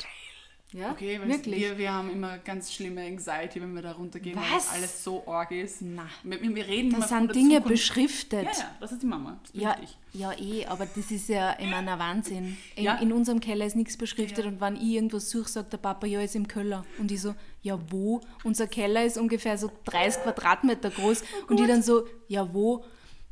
[0.72, 1.60] Ja, Okay, weil wirklich.
[1.60, 4.66] Wir, wir haben immer ganz schlimme Anxiety, wenn wir da runtergehen, weil Was?
[4.66, 5.82] das alles so arg ist.
[5.82, 6.06] Na.
[6.22, 7.68] Wir, wir reden immer da sind Dinge Zukunft.
[7.68, 8.44] beschriftet.
[8.44, 9.38] Ja, ja, das ist die Mama.
[9.52, 9.98] Ja, ich.
[10.18, 12.56] ja, eh, aber das ist ja meine, ein Wahnsinn.
[12.76, 12.94] In, Ja.
[12.96, 14.50] in unserem Keller ist nichts beschriftet Ja.
[14.50, 16.86] und wenn ich irgendwas suche, sagt der Papa, ja, ist im Keller.
[16.98, 18.22] Und ich so, ja, wo?
[18.42, 21.22] Unser Keller ist ungefähr so 30 Quadratmeter groß.
[21.48, 22.82] und ich dann so, ja, wo?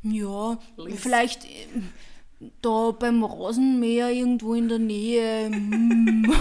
[0.03, 0.99] Ja, Lies.
[1.01, 1.67] vielleicht äh,
[2.61, 5.51] da beim Rasenmäher irgendwo in der Nähe.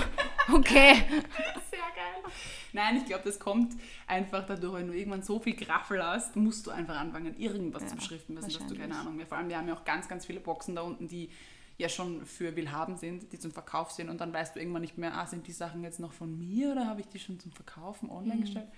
[0.52, 0.94] Okay.
[1.70, 2.32] Sehr geil.
[2.72, 3.74] Nein, ich glaube, das kommt
[4.06, 7.96] einfach dadurch, wenn du irgendwann so viel Graffel hast, musst du einfach anfangen, irgendwas zu
[7.96, 8.94] beschriften müssen, dass du keine.
[8.96, 9.26] Ahnung mehr.
[9.26, 11.30] Vor allem, wir haben ja auch ganz, ganz viele Boxen da unten, die
[11.78, 14.98] ja schon für Willhaben sind, die zum Verkauf sind und dann weißt du irgendwann nicht
[14.98, 17.52] mehr, ah, sind die Sachen jetzt noch von mir oder habe ich die schon zum
[17.52, 18.40] Verkaufen online Mhm.
[18.42, 18.68] gestellt?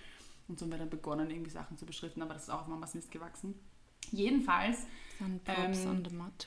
[0.49, 2.67] Und so haben wir dann begonnen, irgendwie Sachen zu beschriften, aber das ist auch auf
[2.69, 3.55] Mamas Mist gewachsen.
[4.11, 4.87] Jedenfalls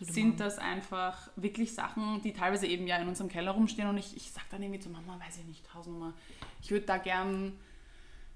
[0.02, 3.88] Ähm, sind das einfach wirklich Sachen, die teilweise eben ja in unserem Keller rumstehen.
[3.88, 6.14] Und ich, ich sage dann irgendwie zu Mama, weiß ich nicht, Hausnummer,
[6.62, 7.54] ich würde da gern,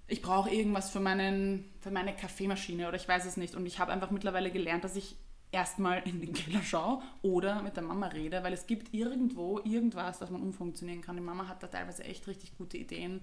[0.07, 3.55] ich brauche irgendwas für, meinen, für meine Kaffeemaschine oder ich weiß es nicht.
[3.55, 5.15] Und ich habe einfach mittlerweile gelernt, dass ich
[5.51, 10.21] erstmal in den Keller schaue oder mit der Mama rede, weil es gibt irgendwo irgendwas,
[10.21, 11.15] was man umfunktionieren kann.
[11.15, 13.21] Die Mama hat da teilweise echt richtig gute Ideen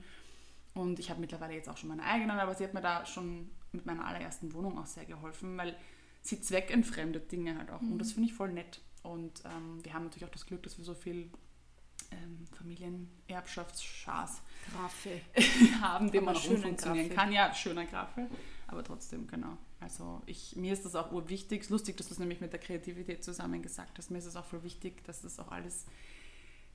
[0.76, 3.50] und ich habe mittlerweile jetzt auch schon meine eigenen, aber sie hat mir da schon
[3.72, 5.74] mit meiner allerersten Wohnung auch sehr geholfen, weil
[6.20, 7.80] sie zweckentfremdet Dinge halt auch.
[7.80, 8.80] Und das finde ich voll nett.
[9.02, 11.30] Und ähm, wir haben natürlich auch das Glück, dass wir so viel
[12.10, 15.20] ähm, Familienerbschaftsschaß Graffe.
[15.80, 17.32] haben, den Aber man auch umfunktionieren kann.
[17.32, 18.28] Ja, schöner Graffel,
[18.66, 19.56] aber trotzdem, genau.
[19.80, 21.60] Also ich, mir ist das auch urwichtig.
[21.60, 24.10] Es ist lustig, dass du es nämlich mit der Kreativität zusammen gesagt hast.
[24.10, 25.86] Mir ist es auch voll wichtig, dass das auch alles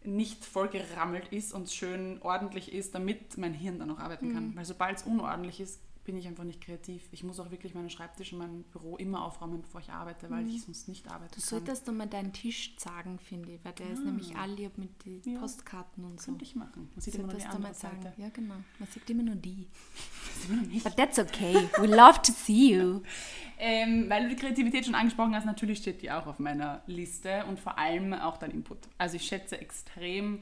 [0.03, 4.55] nicht voll gerammelt ist und schön ordentlich ist, damit mein Hirn dann auch arbeiten kann.
[4.55, 5.79] Weil sobald es unordentlich ist,
[6.11, 7.07] bin ich einfach nicht kreativ.
[7.11, 10.43] Ich muss auch wirklich meinen Schreibtisch und mein Büro immer aufräumen, bevor ich arbeite, weil
[10.43, 10.49] mhm.
[10.49, 11.35] ich sonst nicht arbeite.
[11.35, 13.93] Du solltest doch mal deinen Tisch sagen, finde ich, weil der ah.
[13.93, 15.39] ist nämlich all lieb mit den ja.
[15.39, 16.31] Postkarten und so.
[16.31, 16.89] Könnte ich machen.
[16.93, 18.01] Man sieht immer nur die andere sagen.
[18.01, 18.21] Seite.
[18.21, 18.55] Ja, genau.
[18.77, 19.67] Man sieht immer nur die.
[20.83, 21.69] But that's okay.
[21.79, 23.01] We love to see you.
[23.63, 27.45] Ähm, weil du die Kreativität schon angesprochen hast, natürlich steht die auch auf meiner Liste
[27.45, 28.79] und vor allem auch dein Input.
[28.97, 30.41] Also ich schätze extrem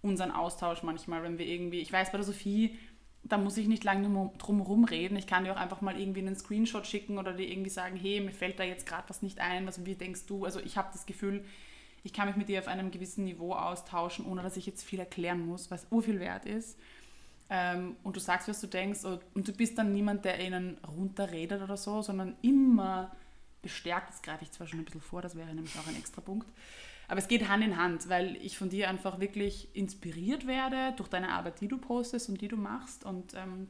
[0.00, 2.78] unseren Austausch manchmal, wenn wir irgendwie, ich weiß bei der Sophie,
[3.24, 5.16] da muss ich nicht lange drum herum reden.
[5.16, 8.20] Ich kann dir auch einfach mal irgendwie einen Screenshot schicken oder dir irgendwie sagen, hey,
[8.20, 10.44] mir fällt da jetzt gerade was nicht ein, also wie denkst du?
[10.44, 11.44] Also ich habe das Gefühl,
[12.04, 14.98] ich kann mich mit dir auf einem gewissen Niveau austauschen, ohne dass ich jetzt viel
[14.98, 16.78] erklären muss, was urviel wert ist.
[17.48, 21.62] Ähm, und du sagst, was du denkst und du bist dann niemand, der ihnen runterredet
[21.62, 23.12] oder so, sondern immer
[23.60, 24.08] bestärkt.
[24.08, 26.48] Das greife ich zwar schon ein bisschen vor, das wäre nämlich auch ein extra Punkt.
[27.12, 31.10] Aber es geht Hand in Hand, weil ich von dir einfach wirklich inspiriert werde durch
[31.10, 33.68] deine Arbeit, die du postest und die du machst und ähm,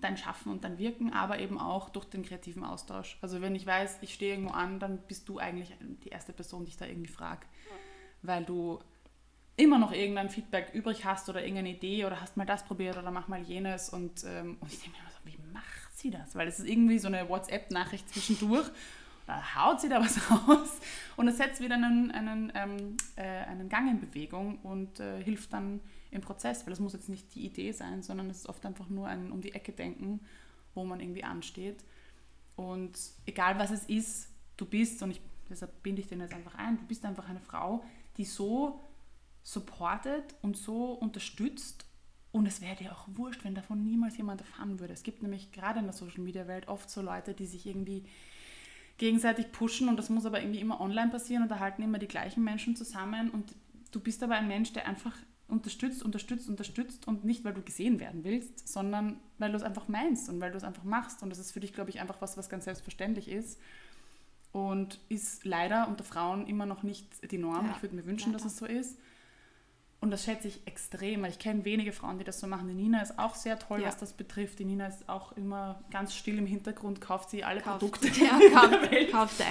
[0.00, 3.18] dein Schaffen und dein Wirken, aber eben auch durch den kreativen Austausch.
[3.20, 6.64] Also wenn ich weiß, ich stehe irgendwo an, dann bist du eigentlich die erste Person,
[6.64, 7.46] die ich da irgendwie frage,
[8.22, 8.80] weil du
[9.54, 13.12] immer noch irgendein Feedback übrig hast oder irgendeine Idee oder hast mal das probiert oder
[13.12, 16.34] mach mal jenes und, ähm, und ich denke mir immer so, wie macht sie das?
[16.34, 18.68] Weil es ist irgendwie so eine WhatsApp-Nachricht zwischendurch
[19.26, 20.80] da haut sie da was raus
[21.16, 25.52] und es setzt wieder einen, einen, ähm, äh, einen Gang in Bewegung und äh, hilft
[25.52, 25.80] dann
[26.10, 28.88] im Prozess, weil es muss jetzt nicht die Idee sein, sondern es ist oft einfach
[28.88, 30.20] nur ein um die Ecke denken,
[30.74, 31.84] wo man irgendwie ansteht.
[32.56, 36.54] Und egal was es ist, du bist, und ich, deshalb binde ich den jetzt einfach
[36.56, 37.82] ein, du bist einfach eine Frau,
[38.18, 38.84] die so
[39.42, 41.86] supportet und so unterstützt
[42.32, 44.94] und es wäre dir auch wurscht, wenn davon niemals jemand erfahren würde.
[44.94, 48.04] Es gibt nämlich gerade in der Social Media Welt oft so Leute, die sich irgendwie
[48.98, 52.08] gegenseitig pushen und das muss aber irgendwie immer online passieren und da halten immer die
[52.08, 53.54] gleichen Menschen zusammen und
[53.90, 55.16] du bist aber ein Mensch, der einfach
[55.48, 59.88] unterstützt, unterstützt, unterstützt und nicht, weil du gesehen werden willst, sondern weil du es einfach
[59.88, 62.20] meinst und weil du es einfach machst und das ist für dich, glaube ich, einfach
[62.20, 63.58] was, was ganz selbstverständlich ist
[64.52, 67.66] und ist leider unter Frauen immer noch nicht die Norm.
[67.66, 68.44] Ja, ich würde mir wünschen, leider.
[68.44, 68.98] dass es so ist.
[70.02, 72.66] Und das schätze ich extrem, weil ich kenne wenige Frauen, die das so machen.
[72.66, 73.86] Die Nina ist auch sehr toll, ja.
[73.86, 74.58] was das betrifft.
[74.58, 78.08] Die Nina ist auch immer ganz still im Hintergrund, kauft sie alle kauft, Produkte.
[78.08, 79.44] Ja, kauft, kauft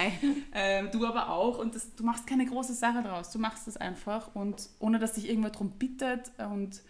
[0.52, 1.56] ähm, Du aber auch.
[1.58, 3.30] Und das, du machst keine große Sache draus.
[3.30, 6.30] Du machst es einfach und ohne dass dich irgendwer darum bittet.
[6.36, 6.82] Und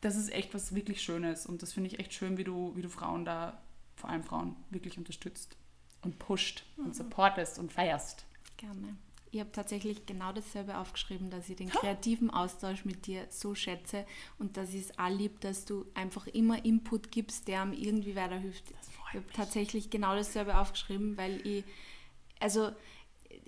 [0.00, 1.44] das ist echt was wirklich Schönes.
[1.44, 3.60] Und das finde ich echt schön, wie du, wie du Frauen da,
[3.96, 5.58] vor allem Frauen, wirklich unterstützt
[6.00, 6.86] und pusht mhm.
[6.86, 8.24] und supportest und feierst.
[8.56, 8.96] Gerne
[9.34, 14.06] ich habe tatsächlich genau dasselbe aufgeschrieben, dass ich den kreativen Austausch mit dir so schätze
[14.38, 18.14] und dass ich es auch lieb, dass du einfach immer Input gibst, der mir irgendwie
[18.14, 18.64] weiterhilft.
[19.10, 21.64] Ich habe tatsächlich genau dasselbe aufgeschrieben, weil ich,
[22.38, 22.70] also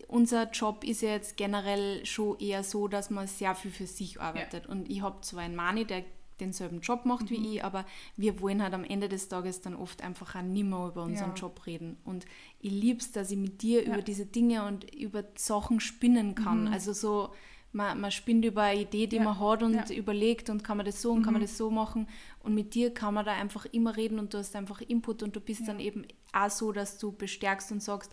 [0.09, 4.21] unser Job ist ja jetzt generell schon eher so, dass man sehr viel für sich
[4.21, 4.65] arbeitet.
[4.65, 4.71] Ja.
[4.71, 6.05] Und ich habe zwar einen Mani, der
[6.41, 7.31] denselben Job macht mhm.
[7.31, 7.85] wie ich, aber
[8.17, 11.31] wir wollen halt am Ende des Tages dann oft einfach auch nicht mehr über unseren
[11.31, 11.37] ja.
[11.37, 11.97] Job reden.
[12.05, 12.27] Und
[12.61, 13.93] ich liebe es, dass ich mit dir ja.
[13.93, 16.67] über diese Dinge und über Sachen spinnen kann.
[16.67, 16.73] Mhm.
[16.73, 17.31] Also so,
[17.73, 19.23] man, man spinnt über eine Idee, die ja.
[19.23, 21.23] man hat und überlegt und kann man das so und mhm.
[21.25, 21.47] kann man mhm.
[21.47, 22.09] das so machen.
[22.41, 25.37] Und mit dir kann man da einfach immer reden und du hast einfach Input und
[25.37, 28.11] du bist dann eben auch so, dass du bestärkst und sagst,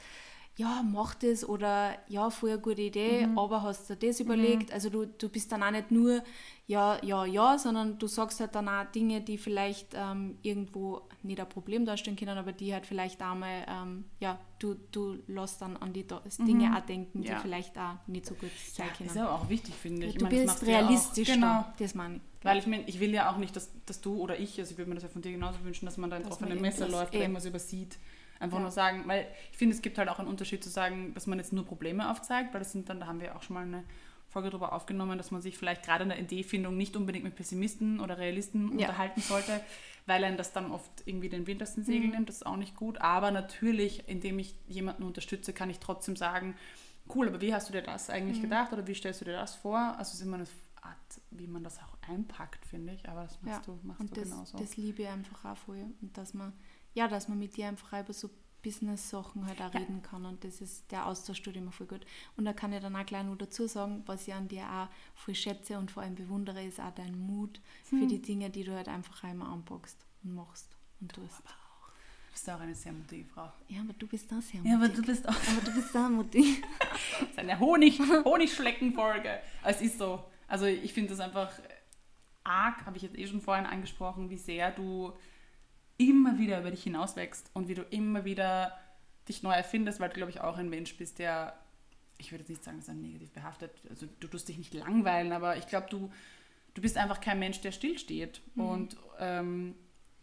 [0.56, 3.40] ja, mach das oder ja, voll eine gute Idee, mhm.
[3.40, 4.70] aber hast du das überlegt?
[4.70, 4.74] Mhm.
[4.74, 6.22] Also du, du bist dann auch nicht nur
[6.66, 11.40] ja, ja, ja, sondern du sagst halt dann auch Dinge, die vielleicht ähm, irgendwo nicht
[11.40, 15.76] ein Problem darstellen können, aber die halt vielleicht einmal, ähm, ja, du, du lässt dann
[15.76, 16.46] an die mhm.
[16.46, 17.36] Dinge auch denken, ja.
[17.36, 19.10] die vielleicht auch nicht so gut sein ja, können.
[19.10, 20.14] Das ist aber auch wichtig, finde ich.
[20.14, 21.66] Du ich meine, bist realistisch, ja genau.
[21.78, 22.22] das meine ich.
[22.44, 24.78] Weil ich meine, ich will ja auch nicht, dass, dass du oder ich, also ich
[24.78, 27.14] würde mir das ja von dir genauso wünschen, dass man da ins offene Messer läuft
[27.14, 27.98] oder irgendwas übersieht.
[28.44, 28.64] Einfach ja.
[28.64, 31.38] nur sagen, weil ich finde, es gibt halt auch einen Unterschied zu sagen, dass man
[31.38, 33.86] jetzt nur Probleme aufzeigt, weil das sind dann, da haben wir auch schon mal eine
[34.28, 38.02] Folge darüber aufgenommen, dass man sich vielleicht gerade in der Ideefindung nicht unbedingt mit Pessimisten
[38.02, 38.88] oder Realisten ja.
[38.88, 39.62] unterhalten sollte,
[40.08, 42.16] weil einen das dann oft irgendwie den Wind aus den Segeln mhm.
[42.16, 42.30] nimmt.
[42.30, 43.00] Das ist auch nicht gut.
[43.00, 46.56] Aber natürlich, indem ich jemanden unterstütze, kann ich trotzdem sagen,
[47.16, 48.44] cool, aber wie hast du dir das eigentlich mhm.
[48.44, 49.80] gedacht oder wie stellst du dir das vor?
[49.80, 50.48] Also es ist immer eine
[50.84, 53.08] Art, wie man das auch einpackt, finde ich.
[53.10, 53.74] Aber das machst ja.
[53.74, 54.58] du, machst und du das, genauso.
[54.58, 55.90] Das liebe ich einfach auch vorher.
[56.02, 56.54] Und dass man
[56.94, 58.30] ja, dass man mit dir einfach über so
[58.62, 59.80] Business-Sachen halt auch ja.
[59.80, 62.06] reden kann und das ist, der Austausch tut immer voll gut.
[62.38, 64.88] Und da kann ich dann auch gleich noch dazu sagen, was ich an dir auch
[65.16, 68.00] voll schätze und vor allem bewundere, ist auch dein Mut hm.
[68.00, 71.42] für die Dinge, die du halt einfach einmal anpackst und machst und tust.
[71.44, 71.90] Aber auch.
[72.28, 73.52] Du bist auch eine sehr mutige Frau.
[73.68, 74.72] Ja, aber du bist auch sehr mutig.
[74.72, 76.64] Ja, aber du bist auch, aber du bist auch mutig.
[77.20, 79.40] das ist eine Honig, Honigschlecken-Folge.
[79.66, 80.24] Es ist so.
[80.54, 81.52] Also ich finde das einfach
[82.44, 85.12] arg, habe ich jetzt eh schon vorhin angesprochen, wie sehr du
[85.98, 88.78] immer wieder über dich hinauswächst und wie du immer wieder
[89.28, 91.58] dich neu erfindest, weil du, glaube ich, auch ein Mensch bist, der,
[92.20, 95.32] ich würde jetzt nicht sagen, dass er negativ behaftet, also du tust dich nicht langweilen,
[95.32, 96.12] aber ich glaube, du,
[96.76, 98.44] du bist einfach kein Mensch, der stillsteht.
[98.54, 98.64] Mhm.
[98.64, 99.74] Und ähm,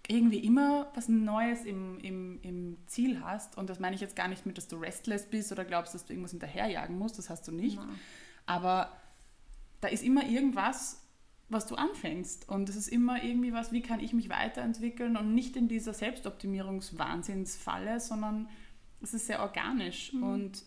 [0.06, 3.58] irgendwie immer was Neues im, im, im Ziel hast.
[3.58, 6.04] Und das meine ich jetzt gar nicht mit, dass du restless bist oder glaubst, dass
[6.04, 7.18] du irgendwas hinterherjagen musst.
[7.18, 7.78] Das hast du nicht.
[7.78, 7.98] Nein.
[8.46, 8.96] Aber
[9.80, 11.06] da ist immer irgendwas,
[11.48, 12.48] was du anfängst.
[12.48, 15.94] Und es ist immer irgendwie was, wie kann ich mich weiterentwickeln und nicht in dieser
[15.94, 18.48] Selbstoptimierungswahnsinnsfalle, sondern
[19.00, 20.22] es ist sehr organisch Mhm.
[20.22, 20.62] und,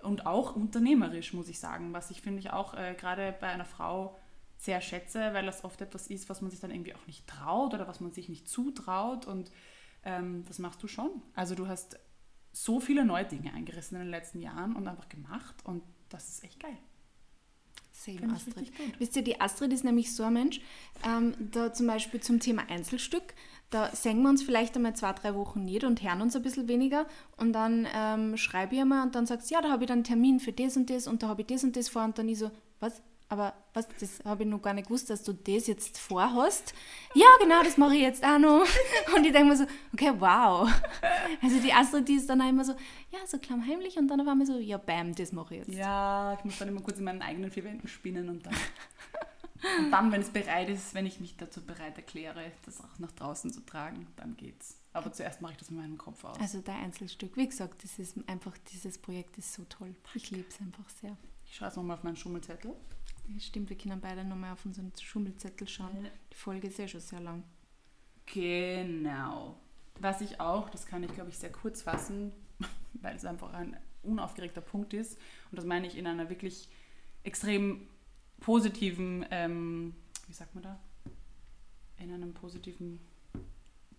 [0.00, 3.64] und auch unternehmerisch, muss ich sagen, was ich finde ich auch äh, gerade bei einer
[3.64, 4.18] Frau
[4.58, 7.74] sehr schätze, weil das oft etwas ist, was man sich dann irgendwie auch nicht traut
[7.74, 9.50] oder was man sich nicht zutraut und
[10.04, 11.10] ähm, das machst du schon.
[11.34, 11.98] Also du hast
[12.52, 16.44] so viele neue Dinge eingerissen in den letzten Jahren und einfach gemacht und das ist
[16.44, 16.76] echt geil.
[18.04, 18.72] Same Astrid.
[18.98, 20.60] Wisst ihr, die Astrid ist nämlich so ein Mensch,
[21.06, 23.34] ähm, da zum Beispiel zum Thema Einzelstück,
[23.70, 26.68] da singen wir uns vielleicht einmal zwei, drei Wochen nicht und hören uns ein bisschen
[26.68, 29.88] weniger und dann ähm, schreibe ich einmal und dann sagst du, ja, da habe ich
[29.88, 32.04] dann einen Termin für das und das und da habe ich das und das vor
[32.04, 33.00] und dann ich so, was?
[33.32, 36.74] Aber was, das habe ich noch gar nicht gewusst, dass du das jetzt vorhast.
[37.14, 38.66] Ja, genau, das mache ich jetzt auch noch.
[39.16, 40.70] Und ich denke mir so, okay, wow.
[41.40, 42.72] Also die Astrid, die ist dann auch immer so,
[43.10, 45.78] ja, so klammheimlich und dann auf einmal so, ja, bam, das mache ich jetzt.
[45.78, 48.54] Ja, ich muss dann immer kurz in meinen eigenen vier Wänden spinnen und dann,
[49.78, 53.12] und dann, wenn es bereit ist, wenn ich mich dazu bereit erkläre, das auch nach
[53.12, 54.78] draußen zu tragen, dann geht's.
[54.92, 56.38] Aber zuerst mache ich das mit meinem Kopf aus.
[56.38, 57.34] Also dein Einzelstück.
[57.38, 59.94] Wie gesagt, das ist einfach, dieses Projekt ist so toll.
[60.12, 61.16] Ich liebe es einfach sehr.
[61.46, 62.74] Ich schaue jetzt nochmal auf meinen Schummelzettel.
[63.28, 66.08] Ja, stimmt, wir können beide nochmal auf unseren Schummelzettel schauen.
[66.32, 67.44] Die Folge ist ja schon sehr lang.
[68.26, 69.58] Genau.
[70.00, 72.32] Was ich auch, das kann ich glaube ich sehr kurz fassen,
[72.94, 75.18] weil es einfach ein unaufgeregter Punkt ist.
[75.50, 76.68] Und das meine ich in einer wirklich
[77.22, 77.88] extrem
[78.40, 79.94] positiven, ähm,
[80.26, 80.80] wie sagt man da?
[81.98, 82.98] In einem positiven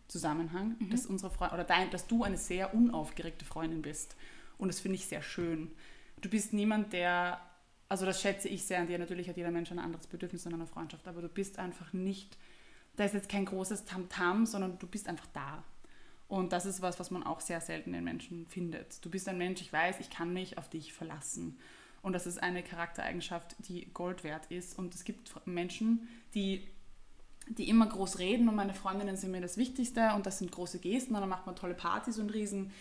[0.07, 4.15] Zusammenhang, dass unsere Freundin oder dein, dass du eine sehr unaufgeregte Freundin bist.
[4.57, 5.71] Und das finde ich sehr schön.
[6.21, 7.41] Du bist niemand, der,
[7.89, 8.97] also das schätze ich sehr an dir.
[8.97, 12.37] Natürlich hat jeder Mensch ein anderes Bedürfnis in einer Freundschaft, aber du bist einfach nicht,
[12.95, 15.63] da ist jetzt kein großes Tamtam, sondern du bist einfach da.
[16.27, 19.03] Und das ist was, was man auch sehr selten in Menschen findet.
[19.05, 21.59] Du bist ein Mensch, ich weiß, ich kann mich auf dich verlassen.
[22.01, 24.77] Und das ist eine Charaktereigenschaft, die Gold wert ist.
[24.77, 26.67] Und es gibt Menschen, die,
[27.47, 30.79] die immer groß reden und meine Freundinnen sind mir das Wichtigste und das sind große
[30.79, 32.71] Gesten und dann macht man tolle Partys und riesen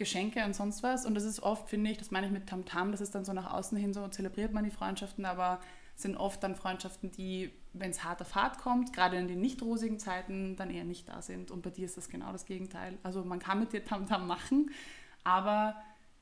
[0.00, 1.04] Geschenke und sonst was.
[1.04, 3.32] Und das ist oft, finde ich, das meine ich mit Tamtam, das ist dann so
[3.32, 5.60] nach außen hin so, zelebriert man die Freundschaften, aber
[5.94, 9.60] sind oft dann Freundschaften, die, wenn es hart auf hart kommt, gerade in den nicht
[9.60, 11.50] rosigen Zeiten, dann eher nicht da sind.
[11.50, 12.96] Und bei dir ist das genau das Gegenteil.
[13.02, 14.70] Also man kann mit dir Tamtam machen,
[15.22, 15.76] aber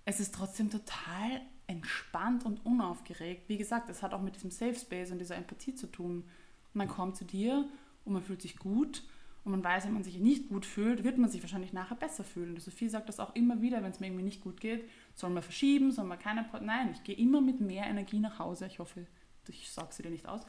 [0.05, 3.49] es ist trotzdem total entspannt und unaufgeregt.
[3.49, 6.25] Wie gesagt, es hat auch mit diesem Safe Space und dieser Empathie zu tun.
[6.73, 7.69] Man kommt zu dir
[8.05, 9.05] und man fühlt sich gut
[9.49, 12.23] und man weiß, wenn man sich nicht gut fühlt, wird man sich wahrscheinlich nachher besser
[12.23, 12.55] fühlen.
[12.55, 15.31] Die Sophie sagt das auch immer wieder, wenn es mir irgendwie nicht gut geht, soll
[15.31, 16.47] man verschieben, soll man keine...
[16.61, 18.67] Nein, ich gehe immer mit mehr Energie nach Hause.
[18.67, 19.07] Ich hoffe,
[19.49, 20.43] ich sage sie dir nicht aus.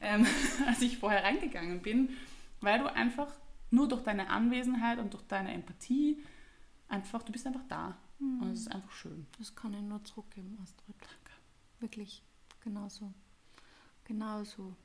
[0.00, 0.24] Ähm,
[0.68, 2.10] als ich vorher reingegangen bin,
[2.60, 3.32] weil du einfach
[3.72, 6.22] nur durch deine Anwesenheit und durch deine Empathie
[6.86, 7.98] einfach, du bist einfach da.
[8.20, 9.26] Und es ist einfach schön.
[9.38, 10.94] Das kann ich nur zurückgeben, Astrid.
[11.80, 12.22] Wirklich,
[12.60, 13.12] genauso.
[14.04, 14.76] Genauso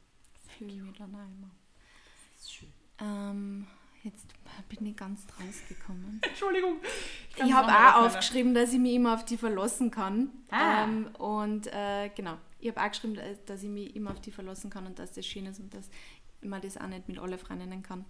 [0.47, 1.51] fühle ich mich dann immer.
[2.33, 2.78] Das ist schön.
[3.01, 3.67] Ähm,
[4.03, 4.27] jetzt
[4.67, 6.19] bin ich ganz rausgekommen.
[6.27, 6.77] Entschuldigung.
[7.35, 10.29] Ich es habe auch aufgeschrieben, dass ich mich immer auf die verlassen kann.
[10.49, 10.83] Ah.
[10.83, 14.69] Ähm, und äh, genau, ich habe auch geschrieben, dass- ich mich immer auf die verlassen
[14.69, 15.89] kann und dass das schön ist und dass
[16.41, 18.05] man das auch nicht mit allen Freundinnen kann.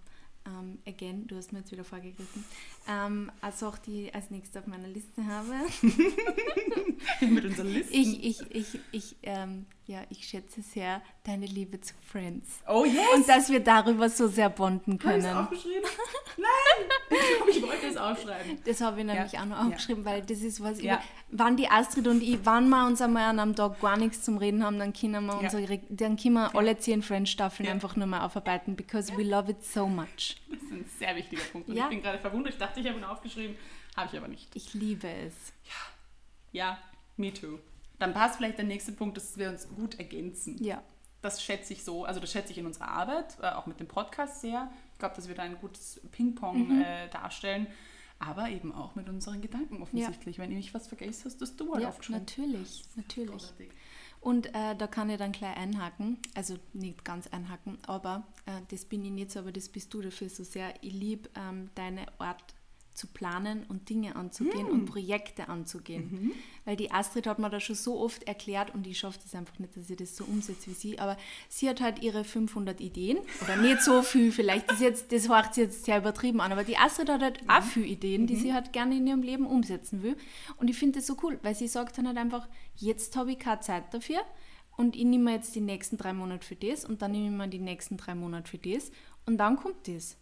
[0.45, 2.43] Ähm, again, du hast mir jetzt wieder vorgegriffen.
[2.88, 5.54] Ähm, also auch die als nächstes auf meiner Liste habe.
[7.21, 7.93] mit unseren Listen.
[7.93, 12.47] Ich, ich, ich, ich, ähm, ja, ich schätze sehr deine Liebe zu Friends.
[12.67, 12.95] oh yes!
[13.15, 15.38] Und dass wir darüber so sehr bonden Habe ich es können.
[15.38, 15.89] aufgeschrieben?
[16.38, 17.17] Nein!
[17.49, 18.60] Ich, wollte es aufschreiben.
[18.65, 19.67] Das habe ich nämlich Ja, auch noch ja.
[19.67, 20.95] aufgeschrieben, weil das ist was, Ja.
[20.95, 24.23] über, wann die Astrid und ich, wann wir uns einmal an einem Tag gar nichts
[24.23, 25.39] zum Reden haben, dann können wir, Ja.
[25.39, 27.73] unsere, dann können wir alle zehn Friends-Staffeln Ja.
[27.73, 30.38] einfach nur mal aufarbeiten, because we love it so much.
[30.47, 31.69] Das ist ein sehr wichtiger Punkt.
[31.69, 31.84] Und Ja.
[31.86, 32.54] ich bin gerade verwundert.
[32.54, 33.56] Ich dachte, ich habe ihn aufgeschrieben.
[33.95, 34.56] Habe ich aber nicht.
[34.56, 35.34] Ich liebe es.
[36.52, 36.78] Ja,
[37.17, 37.60] me too.
[37.99, 40.62] Dann passt vielleicht der nächste Punkt, dass wir uns gut ergänzen.
[40.63, 40.82] Ja.
[41.21, 43.88] Das schätze ich so, also das schätze ich in unserer Arbeit, äh, auch mit dem
[43.88, 44.71] Podcast sehr.
[44.93, 46.82] Ich glaube, dass wir da ein gutes Ping-Pong Mhm.
[46.82, 47.67] äh, darstellen,
[48.19, 50.39] aber eben auch mit unseren Gedanken offensichtlich.
[50.39, 52.21] Wenn ich was vergesse, hast das du halt Ja, aufgeschrieben.
[52.21, 53.32] natürlich, natürlich.
[53.32, 53.69] Großartig.
[54.21, 58.84] Und äh, da kann ich dann gleich einhaken, also nicht ganz einhaken, aber äh, das
[58.84, 60.73] bin ich nicht so, aber das bist du dafür so sehr.
[60.82, 62.53] Ich liebe ähm, deine Art
[62.93, 66.34] zu planen und Dinge anzugehen und Projekte anzugehen.
[66.65, 69.58] Weil die Astrid hat mir das schon so oft erklärt und ich schaffe das einfach
[69.60, 73.17] nicht, dass ich das so umsetze wie sie, aber sie hat halt ihre 500 Ideen
[73.41, 76.63] oder nicht so viel vielleicht, das, jetzt, das hört sich jetzt sehr übertrieben an, aber
[76.63, 80.04] die Astrid hat halt auch viele Ideen, die sie halt gerne in ihrem Leben umsetzen
[80.04, 80.17] will.
[80.58, 83.40] Und ich finde das so cool, weil sie sagt dann halt einfach, jetzt habe ich
[83.40, 84.19] keine Zeit dafür
[84.77, 87.48] und ich nehme jetzt die nächsten drei Monate für das und dann nehme ich mir
[87.48, 88.92] die nächsten drei Monate für das
[89.25, 90.17] und dann kommt das.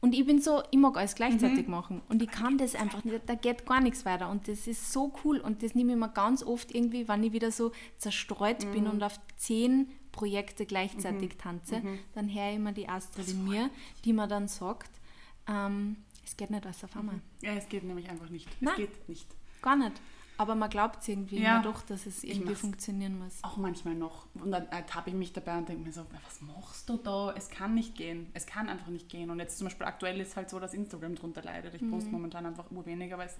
[0.00, 1.72] Und ich bin so, ich mag alles gleichzeitig mhm.
[1.72, 2.02] machen.
[2.08, 4.30] Und ich kann das einfach nicht, da geht gar nichts weiter.
[4.30, 5.38] Und das ist so cool.
[5.38, 8.72] Und das nehme ich mir ganz oft irgendwie, wenn ich wieder so zerstreut mhm.
[8.72, 11.38] bin und auf zehn Projekte gleichzeitig mhm.
[11.38, 11.98] tanze, mhm.
[12.14, 13.70] dann höre ich immer die Astrid in mir,
[14.04, 14.90] die mir dann sagt,
[15.46, 17.16] ähm, es geht nicht alles auf einmal.
[17.16, 17.22] Mhm.
[17.42, 18.48] Ja, es geht nämlich einfach nicht.
[18.60, 19.26] Nein, es geht nicht.
[19.60, 20.00] Gar nicht.
[20.40, 21.56] Aber man glaubt es irgendwie ja.
[21.56, 23.44] immer doch, dass es irgendwie funktionieren muss.
[23.44, 24.24] Auch manchmal noch.
[24.32, 27.34] Und dann ertappe ich mich dabei und denke mir so, was machst du da?
[27.36, 28.30] Es kann nicht gehen.
[28.32, 29.28] Es kann einfach nicht gehen.
[29.28, 31.74] Und jetzt zum Beispiel aktuell ist halt so, dass Instagram drunter leidet.
[31.74, 32.12] Ich poste mhm.
[32.12, 33.36] momentan einfach nur weniger, weil es,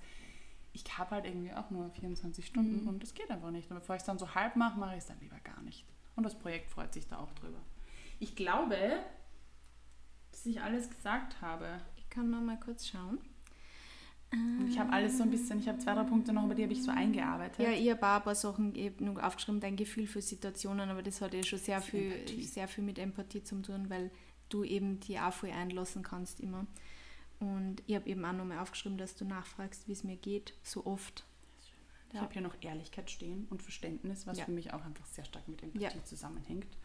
[0.75, 2.89] ich habe halt irgendwie auch nur 24 Stunden mhm.
[2.89, 3.71] und das geht einfach nicht.
[3.71, 5.87] Und bevor ich es dann so halb mache, mache ich es dann lieber gar nicht.
[6.17, 7.61] Und das Projekt freut sich da auch drüber.
[8.19, 8.77] Ich glaube,
[10.33, 11.81] dass ich alles gesagt habe.
[11.97, 13.21] Ich kann noch mal kurz schauen.
[14.33, 16.63] Und ich habe alles so ein bisschen, ich habe zwei, drei Punkte noch, über die
[16.63, 17.59] habe ich so eingearbeitet.
[17.59, 21.21] Ja, ich habe auch ein paar Sachen eben aufgeschrieben, dein Gefühl für Situationen, aber das
[21.21, 22.13] hat ja schon sehr viel,
[22.43, 24.11] sehr viel mit Empathie zu tun, weil
[24.49, 26.67] du eben die auch voll einlassen kannst immer.
[27.41, 30.87] Und ich habe eben auch nochmal aufgeschrieben, dass du nachfragst, wie es mir geht, so
[30.87, 31.25] oft.
[32.11, 32.21] Ich ja.
[32.21, 34.45] habe hier noch Ehrlichkeit stehen und Verständnis, was ja.
[34.45, 36.05] für mich auch einfach sehr stark mit Empathie ja.
[36.05, 36.77] zusammenhängt.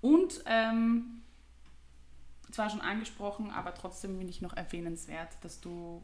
[0.00, 1.22] Und ähm,
[2.50, 6.02] zwar schon angesprochen, aber trotzdem finde ich noch erwähnenswert, dass du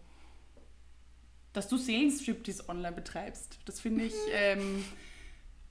[1.52, 3.58] dass du Seelenstriptease online betreibst.
[3.64, 4.84] Das finde ich ähm,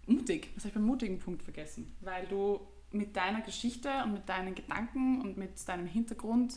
[0.06, 0.52] mutig.
[0.56, 1.96] Das habe ich beim mutigen Punkt vergessen.
[2.02, 2.60] Weil du
[2.92, 6.56] mit deiner Geschichte und mit deinen Gedanken und mit deinem Hintergrund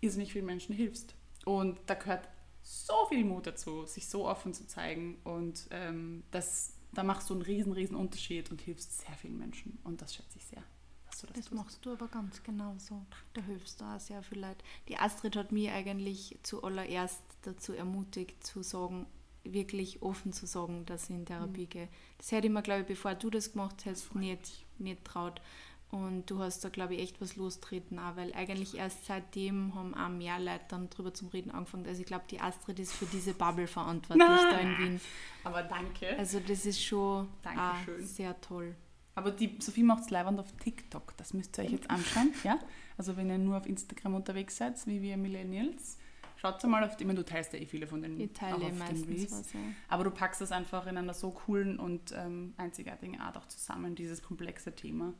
[0.00, 1.14] irrsinnig vielen Menschen hilfst.
[1.44, 2.28] Und da gehört
[2.62, 5.16] so viel Mut dazu, sich so offen zu zeigen.
[5.24, 9.78] Und ähm, das, da machst du einen riesen, riesen Unterschied und hilfst sehr vielen Menschen.
[9.82, 10.62] Und das schätze ich sehr
[11.22, 13.04] du das Das machst du aber ganz genauso.
[13.34, 14.62] Da hilfst du auch sehr viel Leid.
[14.88, 19.06] Die Astrid hat mich eigentlich zuallererst dazu ermutigt, zu sagen,
[19.44, 21.70] wirklich offen zu sagen, dass ich in Therapie mhm.
[21.70, 21.88] gehe.
[22.18, 25.40] Das hätte ich mir, glaube ich, bevor du das gemacht hast, nicht, nicht traut.
[25.90, 29.94] Und du hast da, glaube ich, echt was lostreten auch, weil eigentlich erst seitdem haben
[29.94, 31.86] auch mehr Leute dann drüber zum Reden angefangen.
[31.86, 34.50] Also ich glaube, die Astrid ist für diese Bubble verantwortlich Nein.
[34.50, 35.00] da in Wien.
[35.44, 36.16] Aber danke.
[36.16, 37.28] Also das ist schon
[37.98, 38.74] sehr toll.
[39.14, 41.16] Aber die Sophie macht es leibend auf TikTok.
[41.16, 42.32] Das müsst ihr euch jetzt anschauen.
[42.44, 42.58] Ja?
[42.96, 45.98] Also wenn ihr nur auf Instagram unterwegs seid, wie wir Millennials,
[46.36, 48.56] schaut mal auf die, ich meine, du teilst ja eh viele von den Ich teile
[48.56, 49.60] auf meistens den Reels, was, ja.
[49.88, 53.94] Aber du packst das einfach in einer so coolen und ähm, einzigartigen Art auch zusammen,
[53.94, 55.14] dieses komplexe Thema.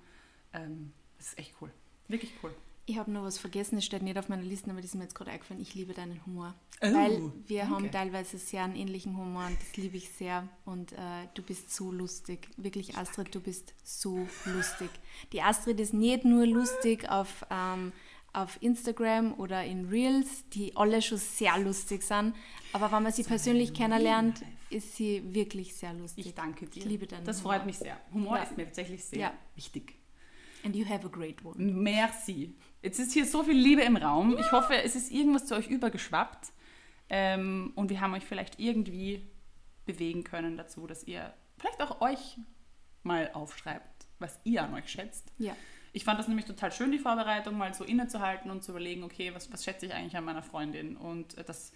[0.53, 1.71] Ähm, das ist echt cool.
[2.09, 2.55] Wirklich cool.
[2.85, 5.05] Ich habe noch was vergessen, es steht nicht auf meiner Liste, aber das ist mir
[5.05, 5.63] jetzt gerade eingefallen.
[5.63, 6.55] Ich liebe deinen Humor.
[6.83, 7.75] Oh, weil wir danke.
[7.75, 10.49] haben teilweise sehr einen ähnlichen Humor und das liebe ich sehr.
[10.65, 12.49] Und äh, du bist so lustig.
[12.57, 14.91] Wirklich, Astrid, du bist so lustig.
[15.33, 17.93] Die Astrid ist nicht nur lustig auf, ähm,
[18.33, 22.35] auf Instagram oder in Reels, die alle schon sehr lustig sind.
[22.73, 26.27] Aber wenn man sie so persönlich kennenlernt, ist sie wirklich sehr lustig.
[26.27, 26.81] Ich danke dir.
[26.81, 27.53] Ich liebe deinen Das Humor.
[27.53, 27.97] freut mich sehr.
[28.13, 28.43] Humor ja.
[28.43, 29.35] ist mir tatsächlich sehr ja.
[29.55, 29.95] wichtig.
[30.65, 31.57] And you have a great one.
[31.59, 32.55] Merci.
[32.83, 34.37] Jetzt ist hier so viel Liebe im Raum.
[34.39, 36.53] Ich hoffe, es ist irgendwas zu euch übergeschwappt.
[37.09, 39.25] Ähm, und wir haben euch vielleicht irgendwie
[39.87, 42.39] bewegen können dazu, dass ihr vielleicht auch euch
[43.03, 45.33] mal aufschreibt, was ihr an euch schätzt.
[45.39, 45.57] Ja.
[45.93, 49.33] Ich fand das nämlich total schön, die Vorbereitung, mal so innezuhalten und zu überlegen, okay,
[49.35, 50.97] was, was schätze ich eigentlich an meiner Freundin?
[50.97, 51.73] Und äh, das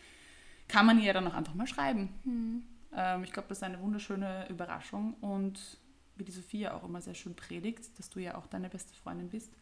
[0.69, 2.15] kann man ihr dann auch einfach mal schreiben.
[2.25, 2.63] Mhm.
[2.97, 5.79] Ähm, ich glaube, das ist eine wunderschöne Überraschung und
[6.17, 9.29] wie die Sophia auch immer sehr schön predigt, dass du ja auch deine beste Freundin
[9.29, 9.53] bist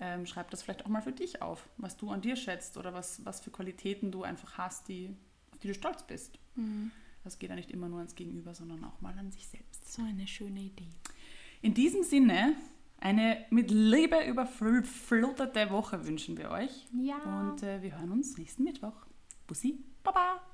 [0.00, 2.92] ähm, schreib das vielleicht auch mal für dich auf, was du an dir schätzt oder
[2.94, 5.14] was, was für Qualitäten du einfach hast, die,
[5.52, 6.38] auf die du stolz bist.
[6.56, 6.90] Mhm.
[7.22, 9.92] Das geht ja nicht immer nur ans Gegenüber, sondern auch mal an sich selbst.
[9.92, 10.88] So eine schöne Idee.
[11.60, 12.56] In diesem Sinne,
[12.98, 16.86] eine mit Liebe überflutete Woche wünschen wir euch.
[16.98, 17.18] Ja.
[17.50, 19.06] Und äh, wir hören uns nächsten Mittwoch.
[19.46, 20.49] Bussi, Baba!